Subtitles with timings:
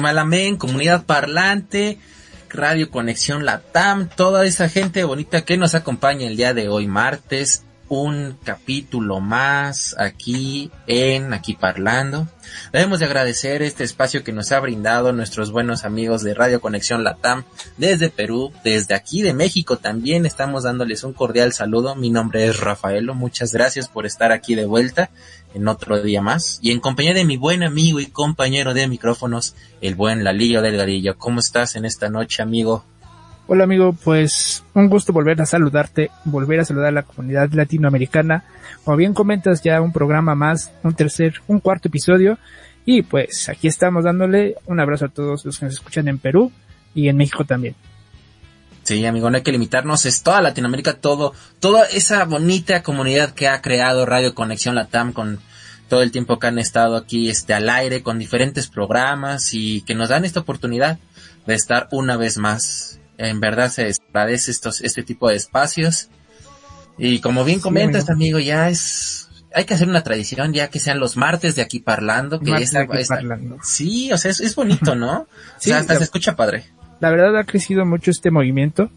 [0.00, 1.98] Malamén, comunidad parlante,
[2.48, 7.64] Radio Conexión Latam, toda esa gente bonita que nos acompaña el día de hoy, martes,
[7.90, 12.28] un capítulo más aquí en Aquí Parlando.
[12.72, 17.04] Debemos de agradecer este espacio que nos ha brindado nuestros buenos amigos de Radio Conexión
[17.04, 17.44] Latam
[17.76, 21.96] desde Perú, desde aquí de México también estamos dándoles un cordial saludo.
[21.96, 25.10] Mi nombre es Rafaelo, muchas gracias por estar aquí de vuelta
[25.54, 29.54] en otro día más y en compañía de mi buen amigo y compañero de micrófonos,
[29.80, 31.16] el buen Lalillo Delgadillo.
[31.18, 32.84] ¿Cómo estás en esta noche, amigo?
[33.46, 38.44] Hola amigo, pues un gusto volver a saludarte, volver a saludar a la comunidad latinoamericana.
[38.84, 42.38] Como bien comentas, ya un programa más, un tercer, un cuarto episodio.
[42.84, 46.52] Y pues aquí estamos dándole un abrazo a todos los que nos escuchan en Perú
[46.94, 47.74] y en México también.
[48.90, 53.46] Sí, amigo, no hay que limitarnos, es toda Latinoamérica, todo, toda esa bonita comunidad que
[53.46, 55.38] ha creado Radio Conexión Latam con
[55.88, 59.94] todo el tiempo que han estado aquí este al aire con diferentes programas y que
[59.94, 60.98] nos dan esta oportunidad
[61.46, 66.08] de estar una vez más en verdad se agradece estos, este tipo de espacios.
[66.98, 68.40] Y como bien comentas, amigo.
[68.40, 72.40] ya es, hay que hacer una tradición, ya que sean los martes de aquí parlando,
[72.40, 72.88] que esa,
[73.62, 75.28] sí, o sea, es, bonito, ¿no?
[75.60, 76.64] sí, hasta se escucha padre.
[77.00, 78.90] La verdad ha crecido mucho este movimiento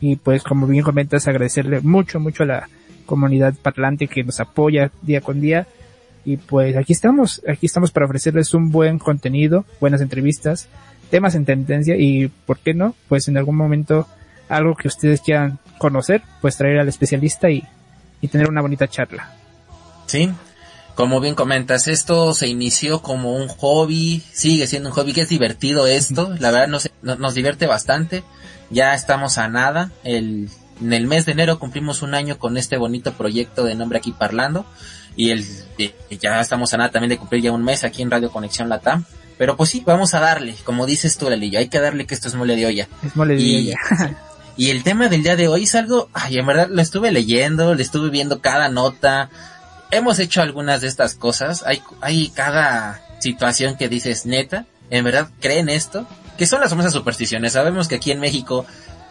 [0.00, 2.68] y pues como bien comentas agradecerle mucho, mucho a la
[3.06, 5.66] comunidad parlante que nos apoya día con día
[6.24, 10.68] y pues aquí estamos, aquí estamos para ofrecerles un buen contenido, buenas entrevistas
[11.08, 12.94] temas en tendencia y, ¿por qué no?
[13.08, 14.06] Pues en algún momento
[14.48, 17.64] algo que ustedes quieran conocer, pues traer al especialista y,
[18.20, 19.34] y tener una bonita charla.
[20.06, 20.30] Sí,
[20.98, 25.28] como bien comentas, esto se inició como un hobby, sigue siendo un hobby que es
[25.28, 28.24] divertido esto, la verdad nos, nos divierte bastante,
[28.68, 30.48] ya estamos a nada, el,
[30.80, 34.10] en el mes de enero cumplimos un año con este bonito proyecto de nombre aquí
[34.10, 34.66] parlando
[35.14, 35.46] y el,
[36.20, 39.04] ya estamos a nada también de cumplir ya un mes aquí en Radio Conexión Latam
[39.36, 42.26] pero pues sí, vamos a darle, como dices tú, Lelillo, hay que darle que esto
[42.26, 42.88] es mole de olla.
[43.04, 43.78] Es mole de y, olla.
[44.56, 47.76] y el tema del día de hoy es algo, ay, en verdad lo estuve leyendo,
[47.76, 49.30] le estuve viendo cada nota.
[49.90, 55.30] Hemos hecho algunas de estas cosas, hay, hay cada situación que dices, neta, en verdad
[55.40, 56.06] creen esto,
[56.36, 57.54] que son las famosas supersticiones.
[57.54, 58.66] Sabemos que aquí en México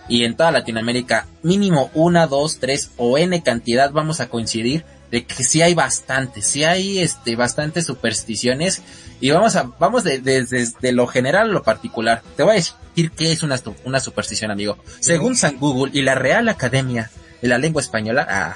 [0.08, 5.26] y en toda Latinoamérica, mínimo una, dos, tres o n cantidad vamos a coincidir de
[5.26, 8.82] que sí hay bastante, sí hay este bastantes supersticiones
[9.20, 12.22] y vamos a vamos desde lo general a lo particular.
[12.36, 14.78] Te voy a decir qué es una, una superstición, amigo.
[15.00, 17.10] Según San Google y la Real Academia
[17.42, 18.56] de la Lengua Española, ah,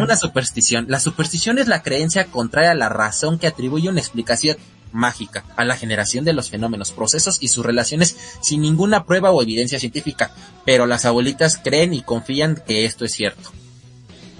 [0.00, 0.86] una superstición.
[0.88, 4.56] La superstición es la creencia contraria a la razón que atribuye una explicación
[4.92, 9.42] mágica a la generación de los fenómenos, procesos y sus relaciones sin ninguna prueba o
[9.42, 10.32] evidencia científica,
[10.64, 13.50] pero las abuelitas creen y confían que esto es cierto.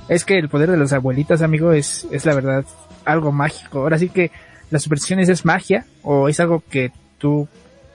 [0.08, 2.64] Es que el poder de los abuelitas, amigo, es, es la verdad
[3.04, 3.78] algo mágico.
[3.78, 4.32] Ahora sí que
[4.70, 7.48] las supersticiones es magia o es algo que tú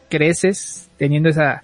[0.10, 1.64] creces teniendo esa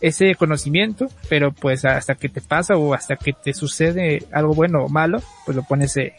[0.00, 4.84] ese conocimiento, pero pues hasta que te pasa o hasta que te sucede algo bueno
[4.84, 6.14] o malo, pues lo pones eh,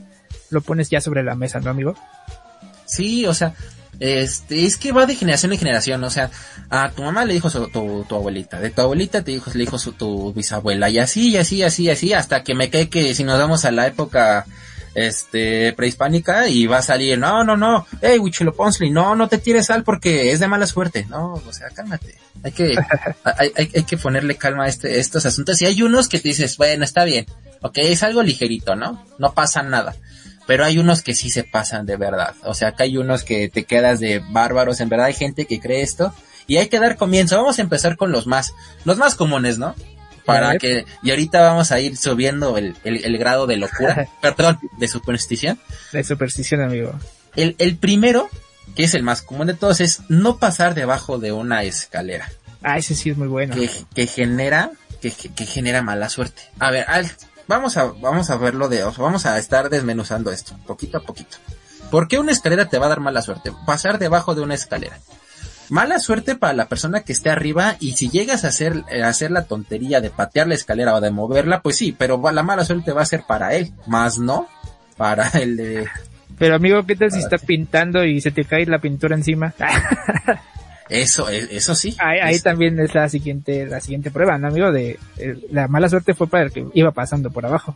[0.49, 1.95] lo pones ya sobre la mesa, ¿no, amigo?
[2.85, 3.53] Sí, o sea,
[3.99, 6.31] este, es que va de generación en generación, o sea,
[6.69, 9.59] a tu mamá le dijo su, tu, tu, abuelita, de tu abuelita te dijo, le
[9.59, 12.69] dijo su, tu bisabuela, y así, y así, y así, y así, hasta que me
[12.69, 14.45] cae que si nos vamos a la época,
[14.95, 18.19] este, prehispánica, y va a salir, no, no, no, hey,
[18.55, 22.15] Ponsly, no, no te tires sal porque es de mala suerte, no, o sea, cálmate,
[22.43, 22.77] hay que,
[23.23, 26.29] hay, hay, hay, que ponerle calma a este, estos asuntos, y hay unos que te
[26.29, 27.25] dices, bueno, está bien,
[27.61, 29.05] ok, es algo ligerito, ¿no?
[29.17, 29.95] No pasa nada
[30.49, 32.33] pero hay unos que sí se pasan de verdad.
[32.43, 35.59] O sea, acá hay unos que te quedas de bárbaros, en verdad hay gente que
[35.59, 36.11] cree esto
[36.47, 37.37] y hay que dar comienzo.
[37.37, 39.75] Vamos a empezar con los más, los más comunes, ¿no?
[40.33, 44.87] Para que, y ahorita vamos a ir subiendo el, el, grado de locura, perdón, de
[44.87, 45.59] superstición.
[45.91, 46.93] De superstición, amigo.
[47.35, 48.29] El, el primero,
[48.75, 52.29] que es el más común de todos, es no pasar debajo de una escalera.
[52.61, 53.55] Ah, ese sí es muy bueno.
[53.55, 54.71] Que, que genera,
[55.01, 56.41] que, que, genera mala suerte.
[56.59, 57.09] A ver, al,
[57.47, 61.37] vamos a, vamos a verlo de, vamos a estar desmenuzando esto, poquito a poquito.
[61.89, 63.51] ¿Por qué una escalera te va a dar mala suerte?
[63.65, 64.99] Pasar debajo de una escalera.
[65.69, 69.31] Mala suerte para la persona que esté arriba y si llegas a hacer, eh, hacer
[69.31, 72.91] la tontería de patear la escalera o de moverla, pues sí, pero la mala suerte
[72.91, 74.47] va a ser para él, más no
[74.97, 75.87] para el de...
[76.37, 79.53] Pero amigo, ¿qué tal si está pintando y se te cae la pintura encima?
[80.89, 81.95] Eso, e, eso sí.
[81.99, 84.71] Ahí, también es la siguiente, la siguiente prueba, ¿no, amigo?
[84.71, 84.97] De,
[85.51, 87.75] la mala suerte fue para el que iba pasando por abajo.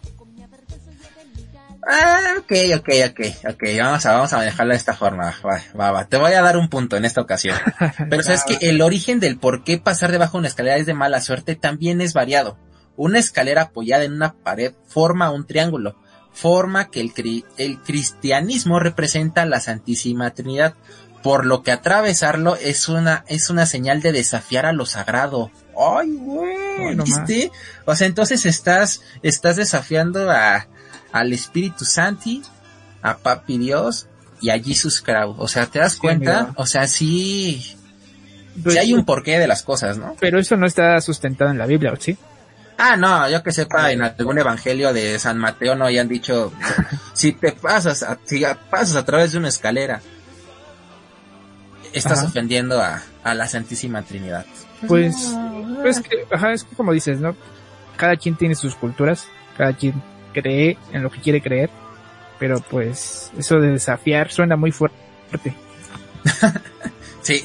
[1.86, 3.20] Ah, ok, ok, ok,
[3.54, 6.42] ok, vamos a, vamos a manejarlo de esta forma, va, va, va, te voy a
[6.42, 7.58] dar un punto en esta ocasión.
[8.10, 10.94] Pero sabes que el origen del por qué pasar debajo de una escalera es de
[10.94, 12.58] mala suerte también es variado.
[12.96, 15.98] Una escalera apoyada en una pared forma un triángulo,
[16.32, 20.76] forma que el, cri- el cristianismo representa la Santísima Trinidad,
[21.22, 25.52] por lo que atravesarlo es una, es una señal de desafiar a lo sagrado.
[25.78, 27.52] Ay, güey, ¿viste?
[27.86, 30.68] O sea, entonces estás, estás desafiando a,
[31.14, 32.42] al Espíritu Santi,
[33.02, 34.08] a Papi Dios
[34.42, 35.36] y a Jesus Christ.
[35.38, 36.52] O sea, ¿te das cuenta?
[36.58, 37.78] O sea, sí,
[38.62, 40.18] Pues, sí hay un porqué de las cosas, ¿no?
[40.20, 42.18] Pero eso no está sustentado en la Biblia, ¿o ¿sí?
[42.78, 46.52] Ah, no, yo que sepa, en algún evangelio de San Mateo no hayan dicho,
[47.14, 50.02] si te pasas a, si pasas a través de una escalera,
[51.94, 52.28] estás Ajá.
[52.28, 54.46] ofendiendo a, a la Santísima Trinidad.
[54.88, 55.16] Pues,
[55.82, 57.36] pues que, ajá, es que como dices, ¿no?
[57.96, 59.28] Cada quien tiene sus culturas,
[59.58, 60.02] cada quien
[60.34, 61.70] cree en lo que quiere creer,
[62.40, 64.98] pero pues eso de desafiar suena muy fuerte.
[67.24, 67.42] Sí,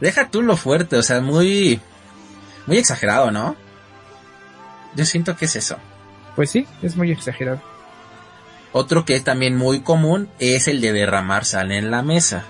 [0.00, 1.80] deja tú lo fuerte, o sea, muy,
[2.66, 3.56] muy exagerado, ¿no?
[4.96, 5.76] Yo siento que es eso.
[6.34, 7.60] Pues sí, es muy exagerado.
[8.72, 12.44] Otro que es también muy común es el de derramar sal en la mesa.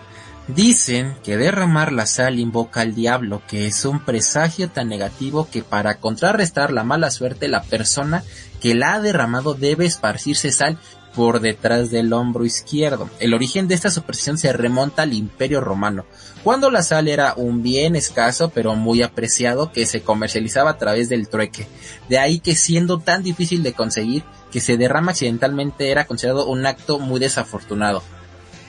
[0.46, 5.62] Dicen que derramar la sal invoca al diablo, que es un presagio tan negativo que
[5.62, 8.22] para contrarrestar la mala suerte la persona
[8.62, 10.78] que la ha derramado debe esparcirse sal
[11.16, 13.10] por detrás del hombro izquierdo.
[13.18, 16.06] El origen de esta superstición se remonta al Imperio Romano,
[16.44, 21.08] cuando la sal era un bien escaso pero muy apreciado que se comercializaba a través
[21.08, 21.66] del trueque.
[22.08, 24.22] De ahí que siendo tan difícil de conseguir,
[24.52, 28.02] que se derrama accidentalmente era considerado un acto muy desafortunado.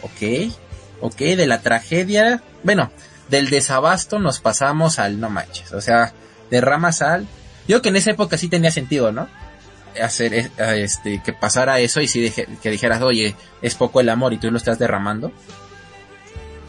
[0.01, 0.51] Ok,
[1.01, 2.91] ok, de la tragedia, bueno,
[3.29, 6.13] del desabasto nos pasamos al no manches, o sea,
[6.49, 7.27] derrama sal.
[7.67, 9.29] Yo que en esa época sí tenía sentido, ¿no?
[10.01, 14.09] Hacer eh, este, que pasara eso y sí dije- que dijeras, oye, es poco el
[14.09, 15.31] amor y tú lo estás derramando.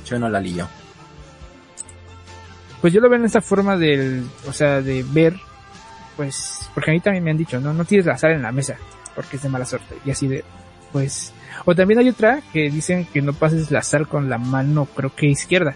[0.06, 0.68] Yo no la lío.
[2.80, 5.34] Pues yo lo veo en esta forma del, o sea, de ver,
[6.16, 8.52] pues, porque a mí también me han dicho, no, no tienes la sal en la
[8.52, 8.76] mesa,
[9.14, 10.44] porque es de mala suerte, y así de,
[10.92, 11.32] pues,
[11.64, 15.14] o también hay otra que dicen que no pases la sal con la mano, creo
[15.14, 15.74] que izquierda,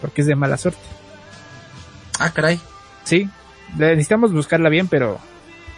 [0.00, 0.80] porque es de mala suerte.
[2.18, 2.58] Ah, caray.
[3.04, 3.28] Sí,
[3.76, 5.18] necesitamos buscarla bien, pero,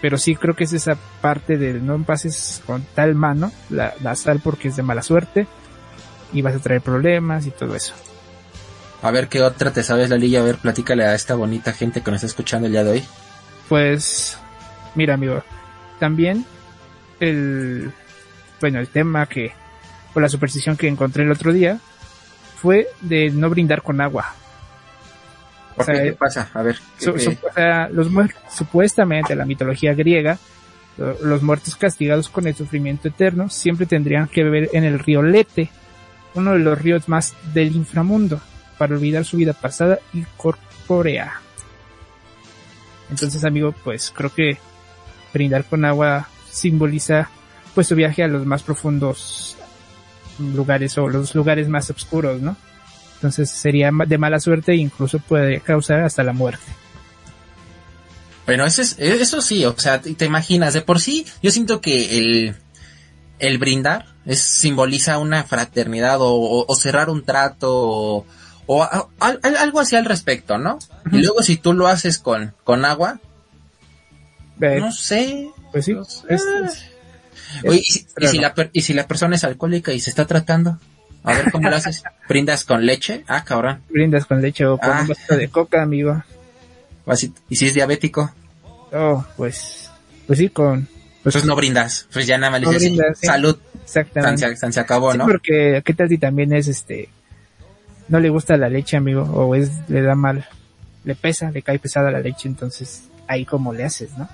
[0.00, 4.14] pero sí creo que es esa parte del no pases con tal mano la, la
[4.14, 5.46] sal porque es de mala suerte
[6.32, 7.94] y vas a traer problemas y todo eso.
[9.02, 10.40] A ver qué otra te sabes, Lalilla.
[10.40, 13.04] A ver, platícale a esta bonita gente que nos está escuchando el día de hoy.
[13.69, 14.38] Pues,
[14.94, 15.43] mira amigo,
[15.99, 16.44] también
[17.20, 17.92] el,
[18.60, 19.52] bueno, el tema que,
[20.14, 21.78] o la superstición que encontré el otro día
[22.60, 24.34] fue de no brindar con agua.
[25.76, 26.02] ¿Por O sea, qué?
[26.02, 26.50] ¿Qué eh, pasa?
[26.55, 26.76] A ver.
[26.99, 30.38] ¿qué- Su- qué- su- o sea, los muertos, supuestamente en la mitología griega,
[30.97, 35.23] lo- los muertos castigados con el sufrimiento eterno siempre tendrían que beber en el río
[35.23, 35.71] Lete,
[36.35, 38.40] uno de los ríos más del inframundo,
[38.78, 41.40] para olvidar su vida pasada y corpórea.
[43.11, 44.59] Entonces, amigo, pues creo que
[45.33, 47.28] brindar con agua simboliza
[47.75, 49.56] pues su viaje a los más profundos
[50.38, 52.56] lugares o los lugares más oscuros, ¿no?
[53.16, 56.64] Entonces sería de mala suerte e incluso puede causar hasta la muerte.
[58.46, 61.80] Bueno, eso, es, eso sí, o sea, te, te imaginas, de por sí, yo siento
[61.80, 62.54] que el,
[63.40, 68.26] el brindar es, simboliza una fraternidad o, o- o cerrar un trato o,
[68.66, 70.78] o a- al- al- algo así al respecto, ¿no?
[71.11, 73.18] Y luego si tú lo haces con, con agua,
[74.61, 75.49] Eh, no sé.
[75.73, 76.23] Pues sí, no sé.
[76.28, 76.85] es- es-
[77.64, 78.30] Oye, y, si- y raro.
[78.32, 80.78] si la, y si la persona es alcohólica y se está tratando,
[81.26, 82.02] a ver cómo lo haces.
[82.28, 83.25] ¿Brindas con leche?
[83.28, 83.83] Ah, cabrón.
[83.90, 85.00] brindas con leche o con Ah.
[85.02, 86.23] un vasito de coca, amigo.
[87.49, 88.33] ¿Y si es diabético?
[88.92, 89.90] Oh, pues,
[90.26, 90.88] pues sí, con,
[91.23, 92.06] pues Pues no brindas.
[92.12, 93.26] Pues ya nada más le No dices brindas, sí.
[93.26, 93.59] salud.
[93.85, 94.56] Exactamente.
[94.73, 95.26] se, acabó, Sí, ¿no?
[95.26, 97.09] porque qué tal si también es este,
[98.09, 100.47] no le gusta la leche, amigo, o es, le da mal,
[101.04, 104.28] le pesa, le cae pesada la leche, entonces ahí como le haces, ¿no?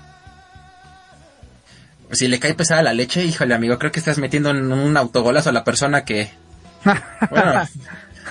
[2.07, 4.97] Pues si le cae pesada la leche, híjole amigo, creo que estás metiendo en un
[4.97, 6.31] autogolazo a la persona que...
[7.29, 7.61] Bueno.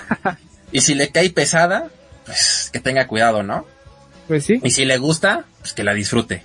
[0.71, 1.87] y si le cae pesada,
[2.25, 3.65] pues que tenga cuidado, ¿no?
[4.27, 6.43] Pues sí, Y si le gusta, pues que la disfrute.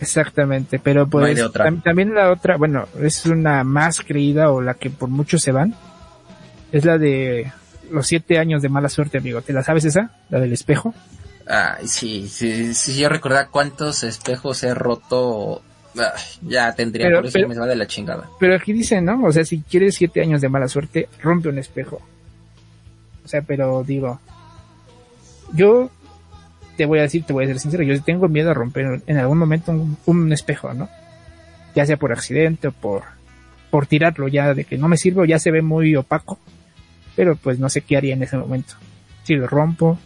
[0.00, 4.74] exactamente, pero pues No tam- también la otra, bueno, es una más creída o la
[4.74, 5.74] que por muchos se van,
[6.72, 7.52] es la de
[7.90, 9.42] los siete años de mala suerte, amigo.
[9.42, 10.10] ¿Te la sabes esa?
[10.30, 10.92] La del espejo.
[11.46, 15.62] Ay, sí, sí, sí, yo recordaba cuántos espejos he roto.
[15.96, 18.28] Ay, ya tendría, Pero- por eso pero- me va de la chingada.
[18.40, 19.22] Pero aquí dice, ¿no?
[19.24, 22.00] O sea, si quieres siete años de mala suerte, rompe un espejo.
[23.24, 24.20] O sea, pero digo,
[25.54, 25.90] yo
[26.76, 29.16] te voy a decir, te voy a ser sincero, yo tengo miedo a romper en
[29.16, 30.88] algún momento un, un espejo, ¿no?
[31.74, 33.02] Ya sea por accidente o por,
[33.70, 36.38] por tirarlo ya de que no me sirve o ya se ve muy opaco.
[37.16, 38.74] Pero pues no sé qué haría en ese momento.
[39.22, 39.98] Si lo rompo.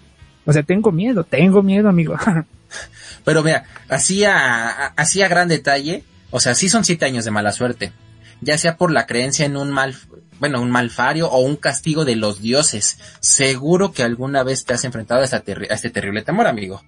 [0.45, 2.15] O sea, tengo miedo, tengo miedo, amigo.
[3.25, 7.31] Pero mira, así a, así a gran detalle, o sea, sí son siete años de
[7.31, 7.93] mala suerte.
[8.41, 9.97] Ya sea por la creencia en un mal,
[10.39, 12.99] bueno, un malfario o un castigo de los dioses.
[13.21, 16.83] Seguro que alguna vez te has enfrentado a este terrible temor, amigo.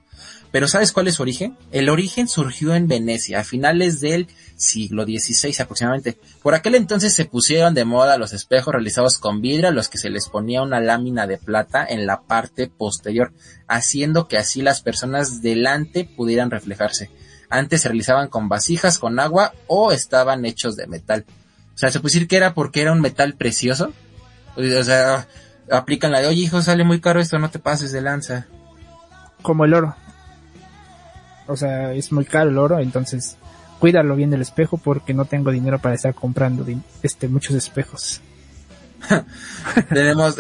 [0.53, 1.57] Pero ¿sabes cuál es su origen?
[1.73, 4.29] El origen surgió en Venecia, a finales del
[4.61, 6.19] siglo XVI aproximadamente.
[6.43, 9.99] Por aquel entonces se pusieron de moda los espejos realizados con vidrio a los que
[9.99, 13.33] se les ponía una lámina de plata en la parte posterior,
[13.67, 17.11] haciendo que así las personas delante pudieran reflejarse.
[17.49, 21.25] Antes se realizaban con vasijas con agua o estaban hechos de metal.
[21.75, 23.93] O sea, se puede decir que era porque era un metal precioso.
[24.57, 25.27] O sea,
[25.71, 28.47] aplican la de, oye hijo, sale muy caro esto, no te pases de lanza.
[29.43, 29.97] Como el oro.
[31.47, 33.37] O sea, es muy caro el oro, entonces
[33.81, 36.65] cuídalo bien del espejo porque no tengo dinero para estar comprando
[37.03, 38.21] este muchos espejos.
[39.89, 40.37] tenemos,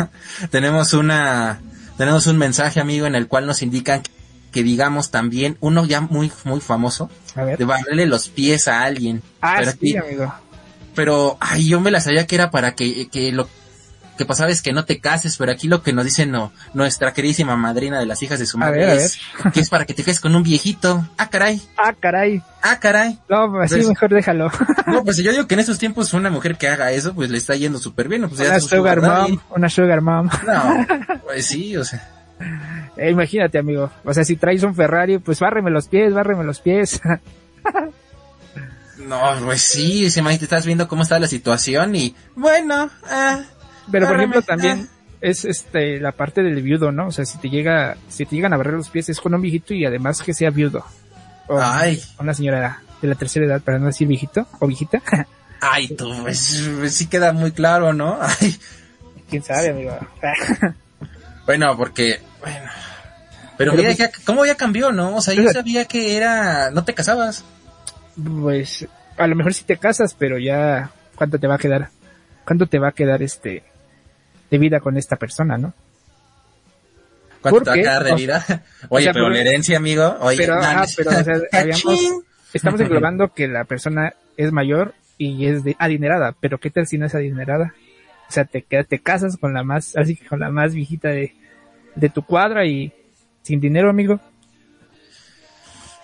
[0.50, 1.60] tenemos una,
[1.96, 4.02] tenemos un mensaje amigo en el cual nos indican
[4.50, 7.58] que digamos también uno ya muy, muy famoso A ver.
[7.58, 9.22] de barrerle los pies a alguien.
[9.40, 10.34] Ah, pero, sí, aquí- amigo.
[10.94, 13.48] pero, ay, yo me la sabía que era para que, que lo
[14.18, 17.12] que pasaba es que no te cases, pero aquí lo que nos dice no, nuestra
[17.12, 19.18] queridísima madrina de las hijas de su madre ver, es
[19.52, 21.06] que es para que te cases con un viejito.
[21.18, 22.42] Ah, caray, Ah, caray.
[22.62, 23.18] ah, caray.
[23.28, 24.50] No, pues así Pues- mejor déjalo.
[24.86, 27.38] No, pues yo digo que en estos tiempos una mujer que haga eso, pues le
[27.38, 28.28] está yendo súper bien.
[28.28, 29.32] Pues una sugar daddy.
[29.32, 30.28] mom, una sugar mom.
[30.46, 30.86] No,
[31.24, 32.08] pues sí, o sea.
[32.96, 33.90] Eh, imagínate, amigo.
[34.04, 37.00] O sea, si traes un Ferrari, pues bárreme los pies, bárreme los pies.
[38.98, 43.40] No, pues sí, se imagínate, estás viendo cómo está la situación y bueno, ah,
[43.90, 44.88] Pero por ejemplo también
[45.20, 47.08] es este la parte del viudo, ¿no?
[47.08, 49.40] O sea, si te llega, si te llegan a barrer los pies es con un
[49.40, 50.84] viejito y además que sea viudo.
[51.48, 55.02] O ay, una señora de la tercera edad, para no decir viejito o viejita.
[55.60, 58.18] ay, tú, pues, pues sí queda muy claro, ¿no?
[58.40, 58.56] Ay,
[59.28, 59.96] Quién sabe, amigo.
[61.46, 62.70] bueno, porque, bueno,
[63.56, 65.16] pero, Pero mira, pues- ya, ¿cómo ya cambió, no?
[65.16, 67.44] O sea, yo sabía que era, no te casabas.
[68.42, 68.86] pues
[69.16, 71.90] a lo mejor si te casas, pero ya cuánto te va a quedar,
[72.44, 73.62] cuánto te va a quedar este
[74.52, 75.72] de vida con esta persona, ¿no?
[77.40, 78.44] ¿Cuánto ¿Por te va a quedar de vida?
[78.90, 81.34] Oye, sea, pero la herencia, amigo, oye, pero, no, pero o sea,
[82.52, 86.98] estamos englobando que la persona es mayor y es de adinerada, pero qué tal si
[86.98, 87.74] no es adinerada?
[88.28, 91.34] O sea, te te casas con la más, así que con la más viejita de,
[91.94, 92.92] de tu cuadra y
[93.42, 94.20] sin dinero, amigo.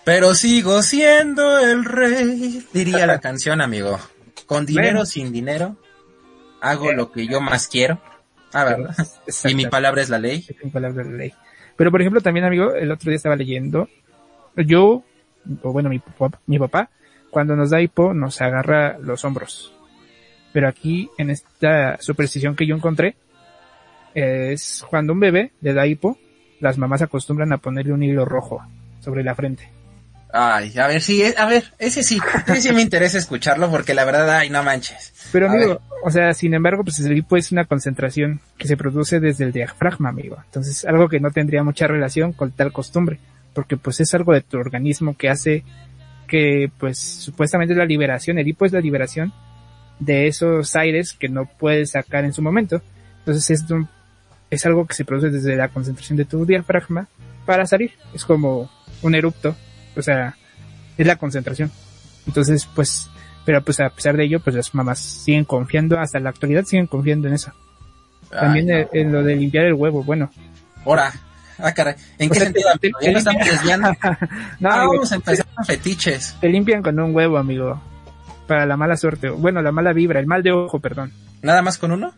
[0.05, 3.99] Pero sigo siendo el rey, diría la canción, amigo.
[4.47, 5.07] Con dinero, Bueno.
[5.07, 5.77] sin dinero,
[6.63, 8.01] hago lo que yo más quiero.
[8.53, 8.95] Ah, ¿verdad?
[9.49, 10.45] Y mi palabra es la ley.
[10.49, 11.33] Es un palabra de ley.
[11.77, 13.89] Pero por ejemplo también amigo, el otro día estaba leyendo,
[14.57, 15.05] yo,
[15.63, 16.91] o bueno mi papá, mi papá,
[17.31, 19.73] cuando nos da hipo nos agarra los hombros.
[20.53, 23.15] Pero aquí en esta superstición que yo encontré,
[24.15, 26.19] es cuando un bebé le da hipo,
[26.61, 28.61] las mamás acostumbran a ponerle un hilo rojo
[29.01, 29.71] sobre la frente.
[30.33, 33.95] Ay, a ver, sí, eh, a ver, ese sí, ese sí me interesa escucharlo porque
[33.95, 35.15] la verdad, ay, no manches.
[35.33, 39.21] Pero amigo, o sea, sin embargo, pues el hipo es una concentración que se produce
[39.21, 40.37] desde el diafragma, amigo.
[40.45, 43.19] Entonces, algo que no tendría mucha relación con tal costumbre,
[43.55, 45.65] porque pues es algo de tu organismo que hace
[46.27, 49.33] que, pues, supuestamente es la liberación, el hipo es la liberación
[49.99, 52.83] de esos aires que no puedes sacar en su momento.
[53.21, 53.89] Entonces, es, un-
[54.51, 57.09] es algo que se produce desde la concentración de tu diafragma
[57.47, 57.93] para salir.
[58.15, 58.71] Es como
[59.03, 59.57] un erupto,
[59.99, 60.37] o sea,
[60.97, 61.71] es la concentración.
[62.27, 63.09] Entonces, pues,
[63.45, 66.87] pero pues a pesar de ello, pues las mamás siguen confiando, hasta la actualidad siguen
[66.87, 67.53] confiando en eso.
[68.31, 70.31] También en lo de limpiar el huevo, bueno.
[70.85, 71.13] Ahora,
[71.59, 72.69] ah, caray, ¿en O qué sea, sentido?
[72.81, 73.89] te- te- estamos desviando.
[74.61, 76.37] no, Ah, vamos a empezar con fetiches.
[76.41, 77.81] te limpian con un huevo, amigo.
[78.47, 79.29] Para la mala suerte.
[79.31, 81.13] Bueno, la mala vibra, el mal de ojo, perdón.
[81.43, 82.13] ¿Nada más con uno?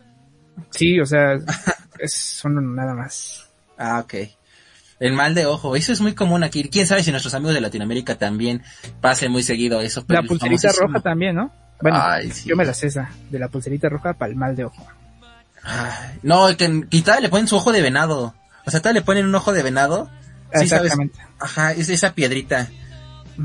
[0.69, 1.33] Sí, o sea,
[1.99, 3.47] es son nada más.
[3.77, 4.13] Ah, ok.
[5.01, 6.63] El mal de ojo, eso es muy común aquí.
[6.69, 8.61] Quién sabe si nuestros amigos de Latinoamérica también
[9.01, 10.05] pasen muy seguido eso.
[10.05, 11.51] pero La pulserita roja también, ¿no?
[11.81, 12.47] Bueno, Ay, sí.
[12.47, 14.85] yo me la sé esa, de la pulserita roja para el mal de ojo.
[15.63, 18.35] Ay, no, que quizá le ponen su ojo de venado.
[18.65, 20.07] O sea, todavía le ponen un ojo de venado.
[20.53, 20.91] Sí, sabes.
[20.91, 21.19] Exactamente.
[21.39, 22.67] Ajá, es esa piedrita.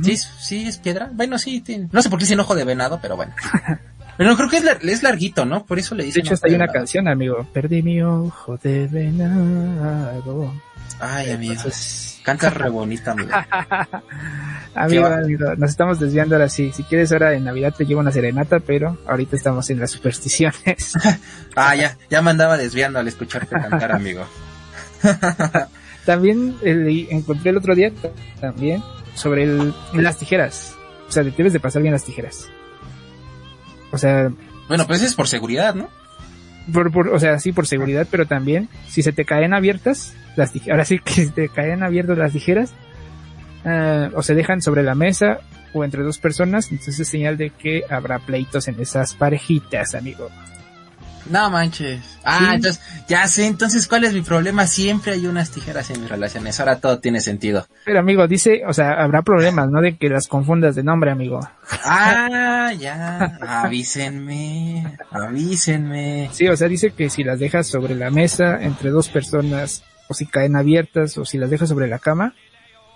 [0.02, 1.08] Sí, es- sí, es piedra.
[1.12, 3.34] Bueno, sí, tiene- no sé por qué dicen ojo de venado, pero bueno.
[4.16, 5.64] Pero no, creo que es, lar- es larguito, ¿no?
[5.66, 6.20] Por eso le De dicen.
[6.22, 7.46] hecho, ojo hasta hay de una canción, amigo.
[7.52, 10.52] Perdí mi ojo de venado.
[11.00, 11.52] Ay, amigo.
[11.54, 13.30] Entonces, Cantas re bonito, amigo.
[14.74, 16.70] Amigo, amigo, nos estamos desviando ahora sí.
[16.74, 20.92] Si quieres ahora de Navidad te llevo una serenata, pero ahorita estamos en las supersticiones.
[21.58, 24.26] Ah, ya, ya me andaba desviando al escucharte cantar, amigo.
[26.04, 27.90] también encontré el otro día
[28.40, 28.82] también
[29.14, 30.74] sobre el, las tijeras.
[31.08, 32.48] O sea, debes de pasar bien las tijeras.
[33.96, 34.30] O sea,
[34.68, 35.88] Bueno, pues es por seguridad, ¿no?
[36.72, 40.52] por, por- o sea, sí por seguridad, pero también si se te caen abiertas las
[40.52, 42.72] tijeras, ahora sí que si te caen abiertas las tijeras,
[43.64, 45.38] eh, o se dejan sobre la mesa
[45.72, 50.28] o entre dos personas, entonces es señal de que habrá pleitos en esas parejitas, amigo.
[51.30, 52.00] No manches.
[52.24, 52.44] Ah, Sí.
[52.54, 54.66] entonces, ya sé, entonces, ¿cuál es mi problema?
[54.66, 56.58] Siempre hay unas tijeras en mis relaciones.
[56.60, 57.66] Ahora todo tiene sentido.
[57.84, 59.80] Pero amigo, dice, o sea, habrá problemas, ¿no?
[59.80, 61.40] De que las confundas de nombre, amigo.
[61.84, 63.38] Ah, ya.
[63.40, 64.96] Avísenme.
[65.10, 66.30] Avísenme.
[66.32, 70.14] Sí, o sea, dice que si las dejas sobre la mesa entre dos personas, o
[70.14, 72.34] si caen abiertas, o si las dejas sobre la cama,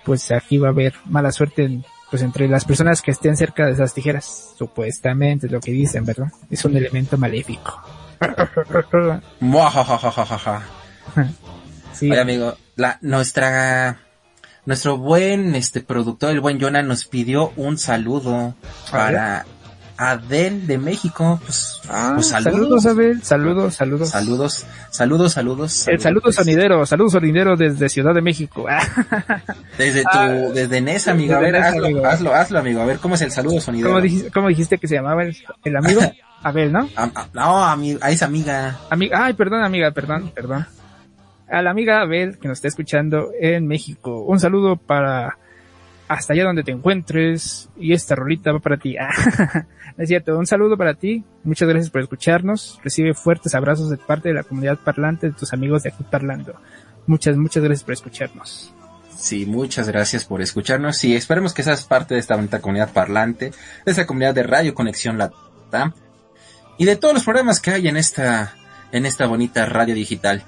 [0.04, 3.66] pues aquí va a haber mala suerte en- pues entre las personas que estén cerca
[3.66, 4.54] de esas tijeras.
[4.58, 6.26] Supuestamente es lo que dicen, ¿verdad?
[6.50, 7.80] Es un elemento maléfico.
[11.93, 13.99] Sí, Oye, amigo, la, nuestra,
[14.65, 18.55] nuestro buen, este, productor, el buen Jonah, nos pidió un saludo
[18.91, 19.45] para
[20.02, 21.38] Adel de México.
[21.45, 24.09] Pues, Ah, pues saludos, Abel, saludos, saludos.
[24.09, 25.88] Saludos, saludos, saludos.
[25.88, 28.64] El saludo sonidero, saludo sonidero desde Ciudad de México.
[29.76, 31.35] Desde tu, Ah, desde NES, amigo.
[31.35, 32.07] A ver, NES, hazlo, amigo.
[32.07, 32.80] hazlo, hazlo, amigo.
[32.80, 33.90] A ver, ¿cómo es el saludo sonidero?
[33.90, 36.00] ¿Cómo dijiste, cómo dijiste que se llamaba el, el amigo?
[36.42, 36.88] Abel, ¿no?
[36.97, 38.78] Ah, ah, no, amigo, a esa amiga.
[38.88, 40.66] Amiga, ay, perdón, amiga, perdón, perdón.
[41.50, 44.23] A la amiga Abel que nos está escuchando en México.
[44.23, 45.37] Un saludo para
[46.11, 47.71] hasta allá donde te encuentres.
[47.78, 48.97] Y esta rolita va para ti.
[49.97, 51.25] Es cierto, un saludo para ti.
[51.45, 52.80] Muchas gracias por escucharnos.
[52.82, 56.54] Recibe fuertes abrazos de parte de la comunidad parlante, de tus amigos de aquí parlando.
[57.06, 58.73] Muchas, muchas gracias por escucharnos.
[59.15, 63.50] Sí, muchas gracias por escucharnos y esperemos que seas parte de esta bonita comunidad parlante,
[63.84, 65.93] de esta comunidad de Radio Conexión Latam
[66.78, 68.54] y de todos los programas que hay en esta,
[68.93, 70.45] en esta bonita radio digital.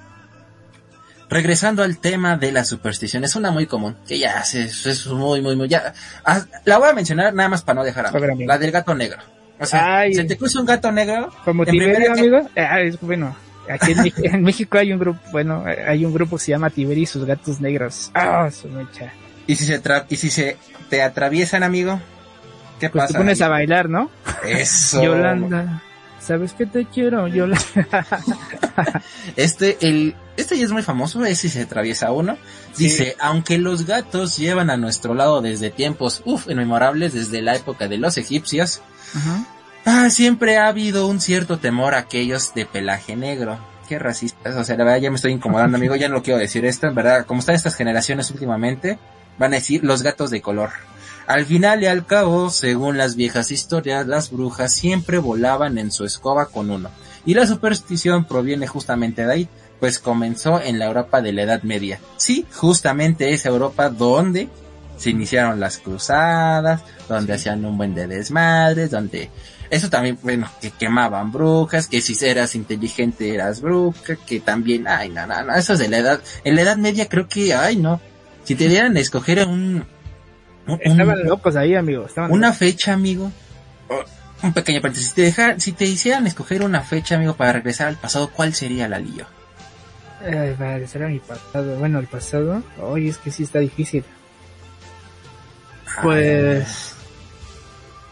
[1.33, 5.41] Regresando al tema de la superstición, es una muy común, que ya es, es muy,
[5.41, 5.93] muy, muy, ya,
[6.25, 9.17] ah, la voy a mencionar nada más para no dejar a la del gato negro.
[9.59, 10.13] O sea, Ay.
[10.13, 12.49] se te cruza un gato negro, Como Tiberio, amigo.
[12.55, 13.35] Ah, es bueno.
[13.67, 13.93] Aquí
[14.23, 17.25] en, México hay un grupo, bueno, hay un grupo que se llama Tiberio y sus
[17.25, 18.11] gatos negros.
[18.13, 19.11] Ah, su mecha.
[19.47, 20.57] y si se tra- y si se
[20.89, 21.99] te atraviesan, amigo,
[22.79, 23.13] ¿qué Pues pasa?
[23.13, 24.11] te pones a bailar, ¿no?
[24.45, 25.01] Eso.
[25.03, 25.81] Yolanda,
[26.19, 28.05] ¿sabes que te quiero, Yolanda?
[29.35, 32.37] Este, el, este ya es muy famoso, es si se atraviesa uno.
[32.73, 32.85] Sí.
[32.85, 37.87] Dice, aunque los gatos llevan a nuestro lado desde tiempos, uff, inmemorables, desde la época
[37.87, 38.81] de los egipcios,
[39.85, 43.59] ah, siempre ha habido un cierto temor a aquellos de pelaje negro.
[43.87, 46.39] Qué racistas, o sea, la verdad ya me estoy incomodando, amigo, ya no lo quiero
[46.39, 48.97] decir esto, en verdad, como están estas generaciones últimamente,
[49.37, 50.69] van a decir los gatos de color.
[51.27, 56.05] Al final y al cabo, según las viejas historias, las brujas siempre volaban en su
[56.05, 56.89] escoba con uno.
[57.25, 59.49] Y la superstición proviene justamente de ahí,
[59.83, 61.99] pues comenzó en la Europa de la Edad Media.
[62.15, 64.47] Sí, justamente esa Europa donde
[64.95, 69.29] se iniciaron las cruzadas, donde hacían un buen de desmadres, donde
[69.69, 75.09] eso también, bueno, que quemaban brujas, que si eras inteligente eras bruja, que también, ay,
[75.09, 77.75] no, no, no, eso es de la edad, en la Edad Media creo que, ay,
[77.75, 77.99] no,
[78.45, 79.85] si te dieran a escoger un,
[80.65, 82.05] un- Estaban locos ahí, amigo.
[82.05, 82.59] Estaban una locos.
[82.59, 83.29] fecha, amigo,
[84.43, 87.89] un pequeño paréntesis, si te deja, si te hicieran escoger una fecha, amigo, para regresar
[87.89, 89.25] al pasado, ¿cuál sería la lío?
[90.23, 91.77] Ay, vale, será mi pasado.
[91.77, 92.63] Bueno, el pasado.
[92.79, 94.03] Oye, es que sí está difícil.
[96.01, 96.95] Pues.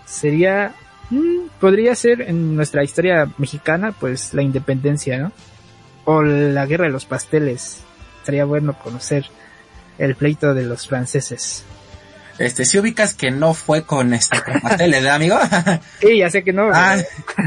[0.06, 0.74] Sería.
[1.10, 5.32] mm, podría ser en nuestra historia mexicana, pues la independencia, ¿no?
[6.06, 7.82] O la guerra de los pasteles.
[8.24, 9.26] Sería bueno conocer
[9.98, 11.64] el pleito de los franceses.
[12.38, 15.38] Este, si ubicas que no fue con este, con pasteles, ¿verdad, amigo?
[16.00, 16.70] Sí, ya sé que no.
[16.74, 16.98] Ah.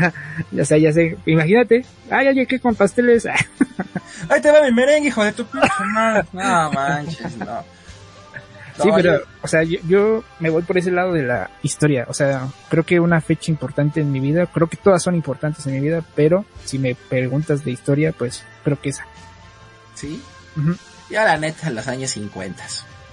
[0.53, 1.17] ya sé, ya sé.
[1.27, 1.85] Imagínate.
[2.15, 3.27] Ay, oye, ¿qué con pasteles?
[4.29, 6.25] Ahí te va mi merengue, hijo de tu pinche madre.
[6.33, 7.63] No manches, no.
[8.83, 12.07] Sí, pero, yo- o sea, yo, yo me voy por ese lado de la historia.
[12.09, 15.65] O sea, creo que una fecha importante en mi vida, creo que todas son importantes
[15.67, 19.07] en mi vida, pero si me preguntas de historia, pues creo que esa.
[19.95, 20.21] Sí.
[20.57, 20.75] Ujú.
[21.11, 22.65] Ya la neta, los años 50.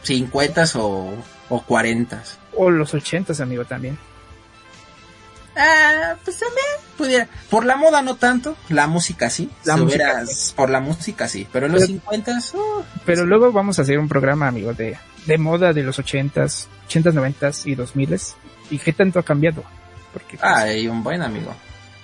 [0.04, 1.14] 50 o,
[1.50, 2.24] o 40.
[2.56, 3.98] O los ochentas, amigo, también.
[5.56, 6.66] Ah, pues también
[6.98, 7.28] pudiera.
[7.50, 9.50] Por la moda no tanto, la música sí.
[9.66, 13.26] La Si música, hubieras- Por la música sí, pero en los Pero- 50 uh, Pero
[13.26, 17.66] luego vamos a hacer un programa, amigo, de, de moda de los ochentas, ochentas, noventas
[17.66, 18.36] y dos miles.
[18.70, 19.64] ¿Y qué tanto ha cambiado?
[20.14, 21.54] Porque, pues, ah, hay un buen amigo.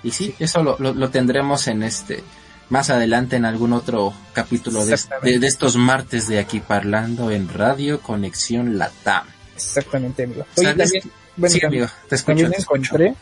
[0.04, 2.24] Y sí, eso lo, lo, lo tendremos en este
[2.70, 7.48] más adelante en algún otro capítulo de, de, de estos martes de aquí parlando en
[7.48, 9.26] Radio Conexión Latam.
[9.56, 10.46] exactamente, amigo.
[10.58, 10.92] Oye, ¿Sabes?
[10.92, 12.96] también, bueno, sí, amigo, te escucho, También te escucho.
[12.96, 13.16] encontré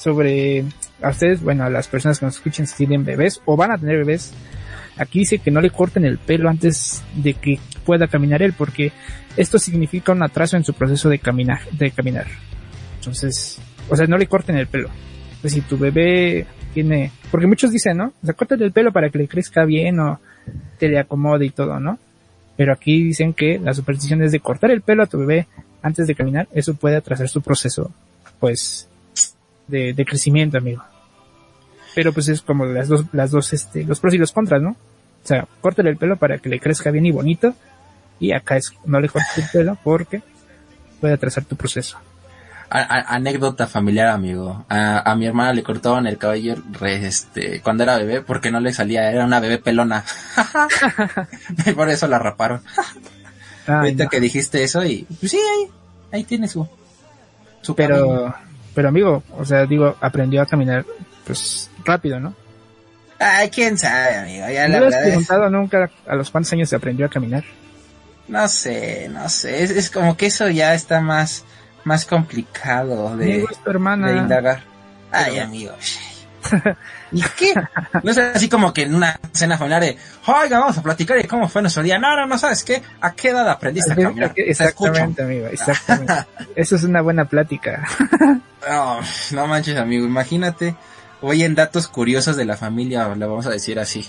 [0.00, 0.64] sobre
[1.02, 3.78] a ustedes, bueno, a las personas que nos escuchen si tienen bebés o van a
[3.78, 4.32] tener bebés.
[4.96, 8.92] Aquí dice que no le corten el pelo antes de que pueda caminar él, porque
[9.36, 12.26] esto significa un atraso en su proceso de caminar, de caminar.
[12.98, 13.58] Entonces,
[13.88, 14.90] o sea, no le corten el pelo.
[15.40, 18.12] Pues si tu bebé tiene, porque muchos dicen, ¿no?
[18.22, 20.20] O sea, el pelo para que le crezca bien o
[20.78, 21.98] te le acomode y todo, ¿no?
[22.56, 25.46] Pero aquí dicen que la superstición es de cortar el pelo a tu bebé
[25.82, 26.48] antes de caminar.
[26.52, 27.90] Eso puede atrasar su proceso,
[28.38, 28.89] pues,
[29.70, 30.84] de, de crecimiento, amigo.
[31.94, 34.70] Pero pues es como las dos, las dos, este, los pros y los contras, ¿no?
[34.70, 37.54] O sea, córtale el pelo para que le crezca bien y bonito.
[38.20, 40.22] Y acá es, no le cortes el pelo porque
[41.00, 41.98] puede atrasar tu proceso.
[42.72, 44.64] A- a- anécdota familiar, amigo.
[44.68, 48.60] A, a mi hermana le cortaban el cabello re- este, cuando era bebé porque no
[48.60, 50.04] le salía, era una bebé pelona.
[51.66, 52.62] y por eso la raparon.
[53.66, 54.10] Ay, Ahorita no.
[54.10, 55.70] que dijiste eso y pues sí, ahí,
[56.12, 56.68] ahí tiene su,
[57.62, 57.74] su.
[57.74, 58.32] Pero,
[58.74, 60.84] pero amigo, o sea, digo, aprendió a caminar,
[61.26, 62.34] pues, rápido, ¿no?
[63.18, 64.48] Ay, quién sabe, amigo.
[64.48, 67.10] Ya ¿No la le has es- preguntado nunca a los cuántos años se aprendió a
[67.10, 67.44] caminar?
[68.28, 69.64] no sé, no sé.
[69.64, 71.44] Es, es como que eso ya está más,
[71.84, 74.12] más complicado de, Amigo, es tu de hermana.
[74.12, 74.62] indagar.
[75.10, 75.72] Ay, Pero- amigo.
[77.12, 77.54] ¿Y qué?
[78.02, 81.26] No es así como que en una cena familiar de, oiga, vamos a platicar de
[81.26, 81.98] cómo fue nuestro día.
[81.98, 82.82] No, no, no, ¿sabes qué?
[83.00, 84.32] ¿A qué edad aprendiste a caminar?
[84.36, 86.14] Exactamente, amigo, exactamente.
[86.56, 87.86] Eso es una buena plática.
[88.68, 89.00] No,
[89.32, 90.06] no manches, amigo.
[90.06, 90.74] Imagínate.
[91.22, 94.08] Hoy en datos curiosos de la familia, le vamos a decir así.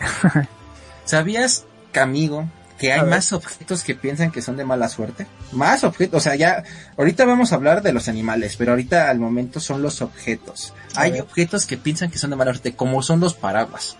[1.04, 2.46] ¿Sabías, que, amigo,
[2.82, 3.10] que hay A ver.
[3.12, 5.28] más objetos que piensan que son de mala suerte?
[5.52, 6.64] Más objetos, o sea, ya,
[6.98, 10.74] ahorita vamos a hablar de los animales, pero ahorita al momento son los objetos.
[10.96, 11.22] A Hay ver.
[11.22, 13.96] objetos que piensan que son de mala suerte, como son los paraguas.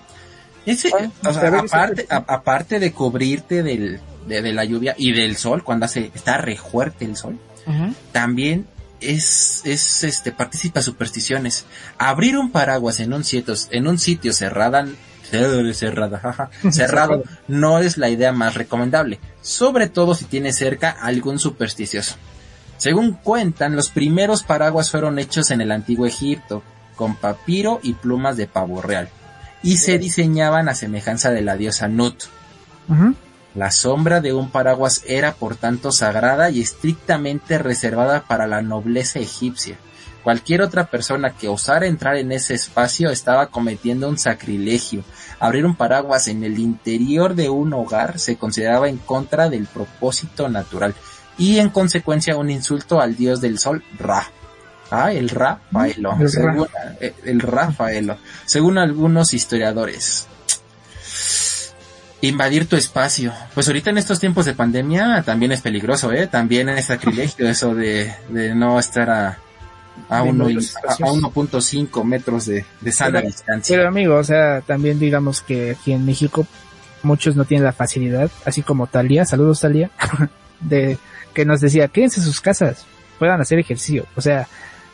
[0.66, 5.12] Ese, Ah, o sea, aparte, a- aparte de cubrirte del, de, de la lluvia y
[5.12, 7.38] del sol, cuando hace, está re fuerte el sol,
[8.10, 8.66] también
[9.00, 11.64] es, es este, participa supersticiones.
[11.98, 14.86] Abrir un paraguas en un sitio, en un sitio cerrada,
[15.74, 21.38] cerrada, jaja, cerrado, no es la idea más recomendable, sobre todo si tiene cerca algún
[21.38, 22.16] supersticioso.
[22.76, 26.62] Según cuentan, los primeros paraguas fueron hechos en el antiguo Egipto,
[26.96, 29.08] con papiro y plumas de pavo real,
[29.62, 32.24] y se diseñaban a semejanza de la diosa Nut.
[33.54, 39.18] La sombra de un paraguas era por tanto sagrada y estrictamente reservada para la nobleza
[39.18, 39.76] egipcia.
[40.22, 45.02] Cualquier otra persona que osara entrar en ese espacio estaba cometiendo un sacrilegio.
[45.40, 50.48] Abrir un paraguas en el interior de un hogar se consideraba en contra del propósito
[50.48, 50.94] natural
[51.38, 54.30] y en consecuencia un insulto al dios del sol, Ra.
[54.90, 56.12] Ah, el Rafaelo.
[56.12, 56.28] El Ra.
[56.28, 56.68] Según,
[57.00, 58.18] eh, el Rafaelo.
[58.44, 60.28] Según algunos historiadores.
[62.20, 63.32] Invadir tu espacio.
[63.54, 66.28] Pues ahorita en estos tiempos de pandemia también es peligroso, ¿eh?
[66.28, 69.38] También es sacrilegio eso de, de no estar a,
[70.08, 71.08] a, Viendo uno y- los a, espacios.
[71.08, 73.76] a 1.5 metros de, de sana Pero- distancia.
[73.76, 76.46] Pero amigo, o sea, también digamos que aquí en México
[77.02, 79.90] muchos no tienen la facilidad, así como Talía, saludos Talía,
[80.60, 80.98] de
[81.34, 82.84] que nos decía, quédense en sus casas,
[83.18, 84.06] puedan hacer ejercicio.
[84.16, 84.46] O sea,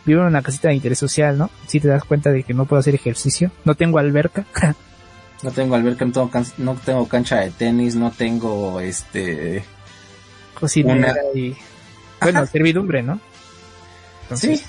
[0.05, 1.51] vivo en una casita de interés social, ¿no?
[1.67, 4.45] Si te das cuenta de que no puedo hacer ejercicio, no tengo alberca,
[5.43, 9.63] No tengo alberca, no tengo, can- no tengo cancha de tenis, no tengo este...
[10.59, 11.57] cocinera Una- y,
[12.21, 13.21] bueno, servidumbre, ¿no?
[14.23, 14.63] Entonces,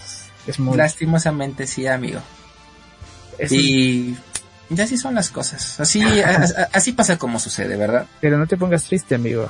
[0.50, 2.20] es muy, Lastimosamente sí, amigo.
[3.38, 4.18] es- Y...
[4.72, 5.80] Y así son las cosas.
[5.80, 8.06] Así, a- a- así pasa como sucede, ¿verdad?
[8.22, 9.50] pero no te pongas triste, amigo.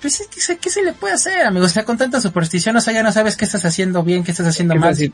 [0.00, 1.66] Pues es que, ¿qué se le puede hacer, amigo?
[1.66, 4.30] O sea, con tanta superstición, o sea, ya no sabes qué estás haciendo bien, qué
[4.30, 4.94] estás haciendo ¿Qué mal.
[4.96, 5.12] Si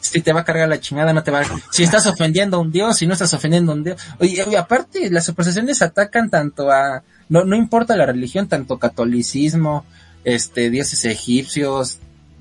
[0.00, 1.44] si, te va a cargar la chingada, no te va a...
[1.70, 4.00] Si estás ofendiendo a un dios, si no estás ofendiendo a un dios.
[4.18, 7.04] Oye, y aparte, las supersticiones atacan tanto a...
[7.28, 9.86] No, no importa la religión, tanto catolicismo,
[10.24, 11.98] este, dioses egipcios.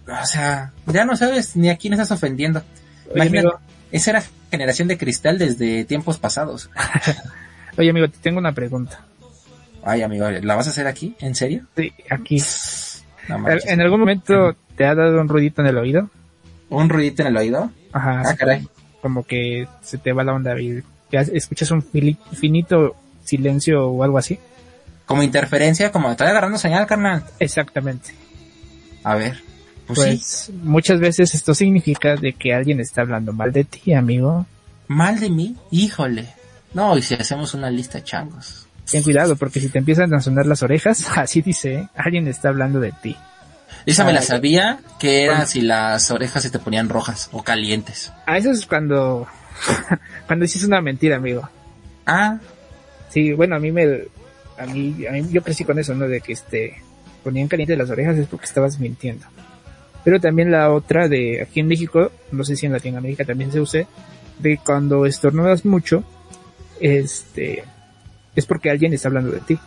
[0.10, 2.60] O sea, ya no sabes ni a quién estás ofendiendo.
[3.06, 3.60] Oye, Imagínate, amigo,
[3.92, 6.70] esa era generación de cristal desde tiempos pasados.
[7.78, 9.06] oye, amigo, te tengo una pregunta.
[9.84, 11.16] Ay, amigo, ¿la vas a hacer aquí?
[11.20, 11.66] ¿En serio?
[11.76, 12.42] Sí, aquí.
[13.28, 13.46] No.
[13.48, 16.10] ¿En algún momento te ha dado un ruidito en el oído?
[16.70, 17.72] ¿Un ruidito en el oído?
[17.94, 18.24] Ajá.
[18.26, 18.68] Ah, caray.
[19.02, 24.18] Como que se te va la onda y ya escuchas un finito silencio o algo
[24.18, 24.40] así.
[25.06, 27.24] Como interferencia, como estoy agarrando señal, carnal.
[27.40, 28.12] Exactamente.
[29.04, 29.42] A ver.
[29.96, 30.54] Pues, Pues sí.
[30.64, 34.46] muchas veces esto significa de que alguien está hablando mal de ti, amigo.
[34.88, 36.28] Mal de mí, híjole.
[36.74, 38.68] No, y si hacemos una lista, changos.
[38.90, 42.80] Ten cuidado porque si te empiezan a sonar las orejas, así dice, alguien está hablando
[42.80, 43.16] de ti.
[43.86, 45.48] Esa me la Ah, sabía, que era bueno.
[45.48, 48.12] si las orejas se te ponían rojas o calientes.
[48.28, 49.28] Ah, eso es cuando,
[50.28, 51.50] cuando dices una mentira, amigo.
[52.06, 52.38] Ah,
[53.10, 54.04] Sí, bueno, a mí me,
[54.60, 56.08] a mí, a mí yo crecí con eso, ¿no?
[56.08, 56.76] De que este,
[57.24, 59.26] ponían caliente las orejas es porque estabas mintiendo.
[60.04, 63.60] Pero también la otra de aquí en México, no sé si en Latinoamérica también se
[63.60, 63.88] use,
[64.40, 66.04] de cuando estornudas mucho,
[66.80, 67.64] este,
[68.36, 69.60] es porque alguien está hablando de ti.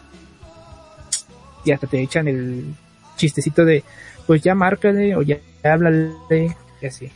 [1.64, 2.74] Y hasta te echan el
[3.16, 3.84] chistecito de,
[4.26, 7.10] pues ya márcale o ya háblale, y así.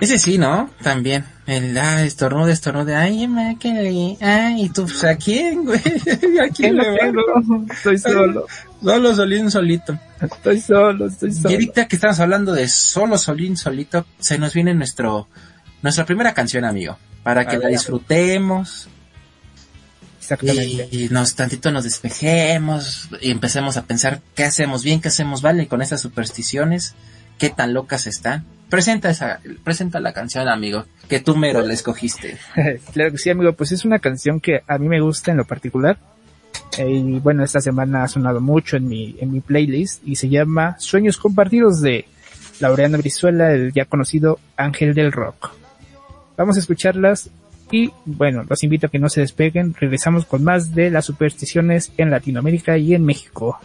[0.00, 0.70] Ese sí, ¿no?
[0.82, 1.24] También.
[1.46, 2.94] El, ah, estornude, estornude.
[2.94, 5.80] Ay, me que Ay, ¿y tú, pues, ¿a quién, güey?
[6.40, 7.22] ¿A quién le tengo?
[7.70, 8.46] Estoy solo.
[8.82, 9.98] Solo, solín, solito.
[10.20, 11.50] Estoy solo, estoy solo.
[11.50, 15.28] Y ahorita que estamos hablando de solo, solín, solito, se nos viene nuestro,
[15.82, 16.96] nuestra primera canción, amigo.
[17.22, 18.88] Para que la disfrutemos
[20.20, 20.88] Exactamente.
[20.92, 25.60] y nos tantito nos despejemos y empecemos a pensar qué hacemos bien, qué hacemos mal
[25.60, 26.94] y con esas supersticiones,
[27.36, 28.46] qué tan locas están.
[28.70, 32.38] Presenta esa, presenta la canción, amigo, que tú mero la escogiste.
[32.92, 33.52] claro que sí, amigo.
[33.52, 35.98] Pues es una canción que a mí me gusta en lo particular.
[36.78, 40.28] Eh, y bueno, esta semana ha sonado mucho en mi, en mi playlist y se
[40.28, 42.04] llama Sueños Compartidos de
[42.60, 45.50] Laureano Brizuela, el ya conocido Ángel del Rock.
[46.36, 47.28] Vamos a escucharlas
[47.72, 49.74] y bueno, los invito a que no se despeguen.
[49.74, 53.58] Regresamos con más de las supersticiones en Latinoamérica y en México.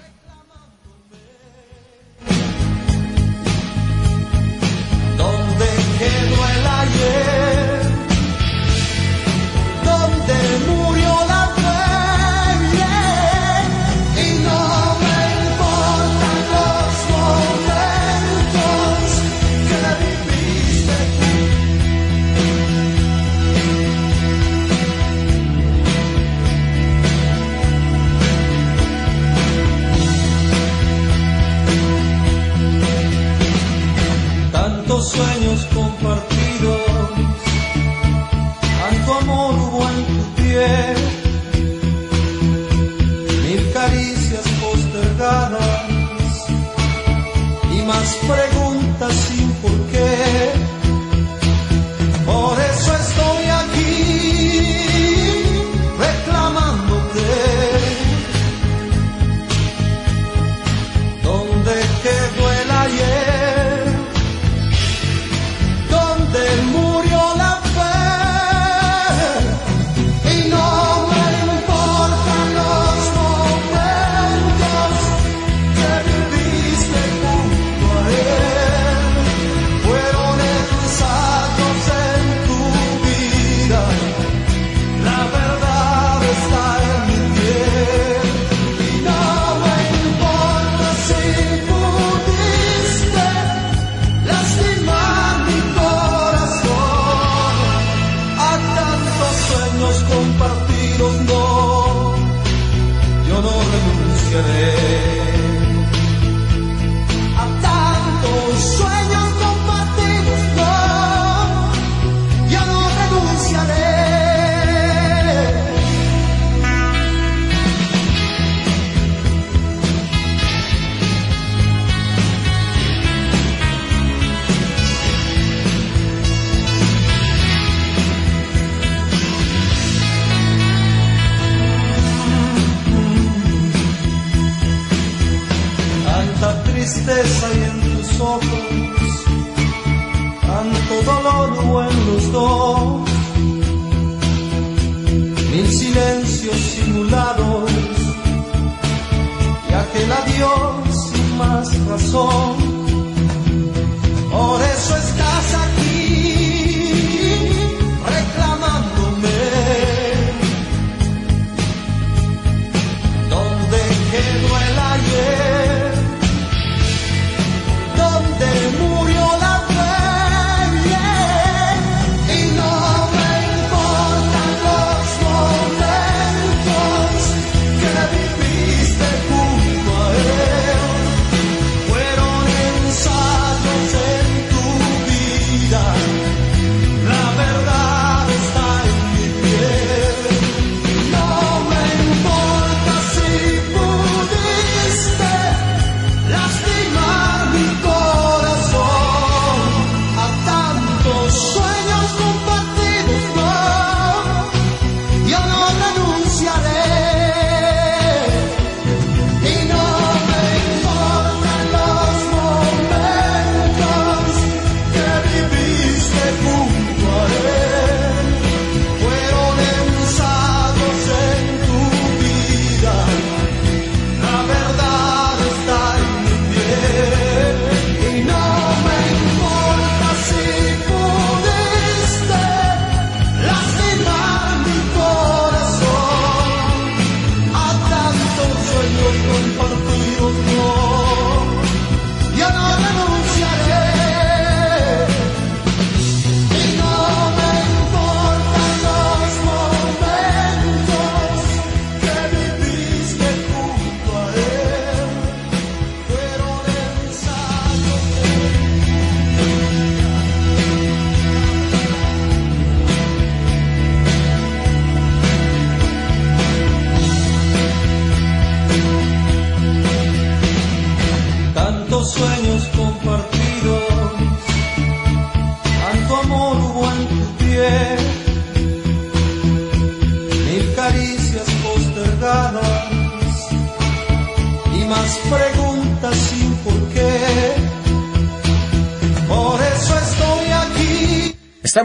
[48.27, 50.54] Preguntas sin por qué.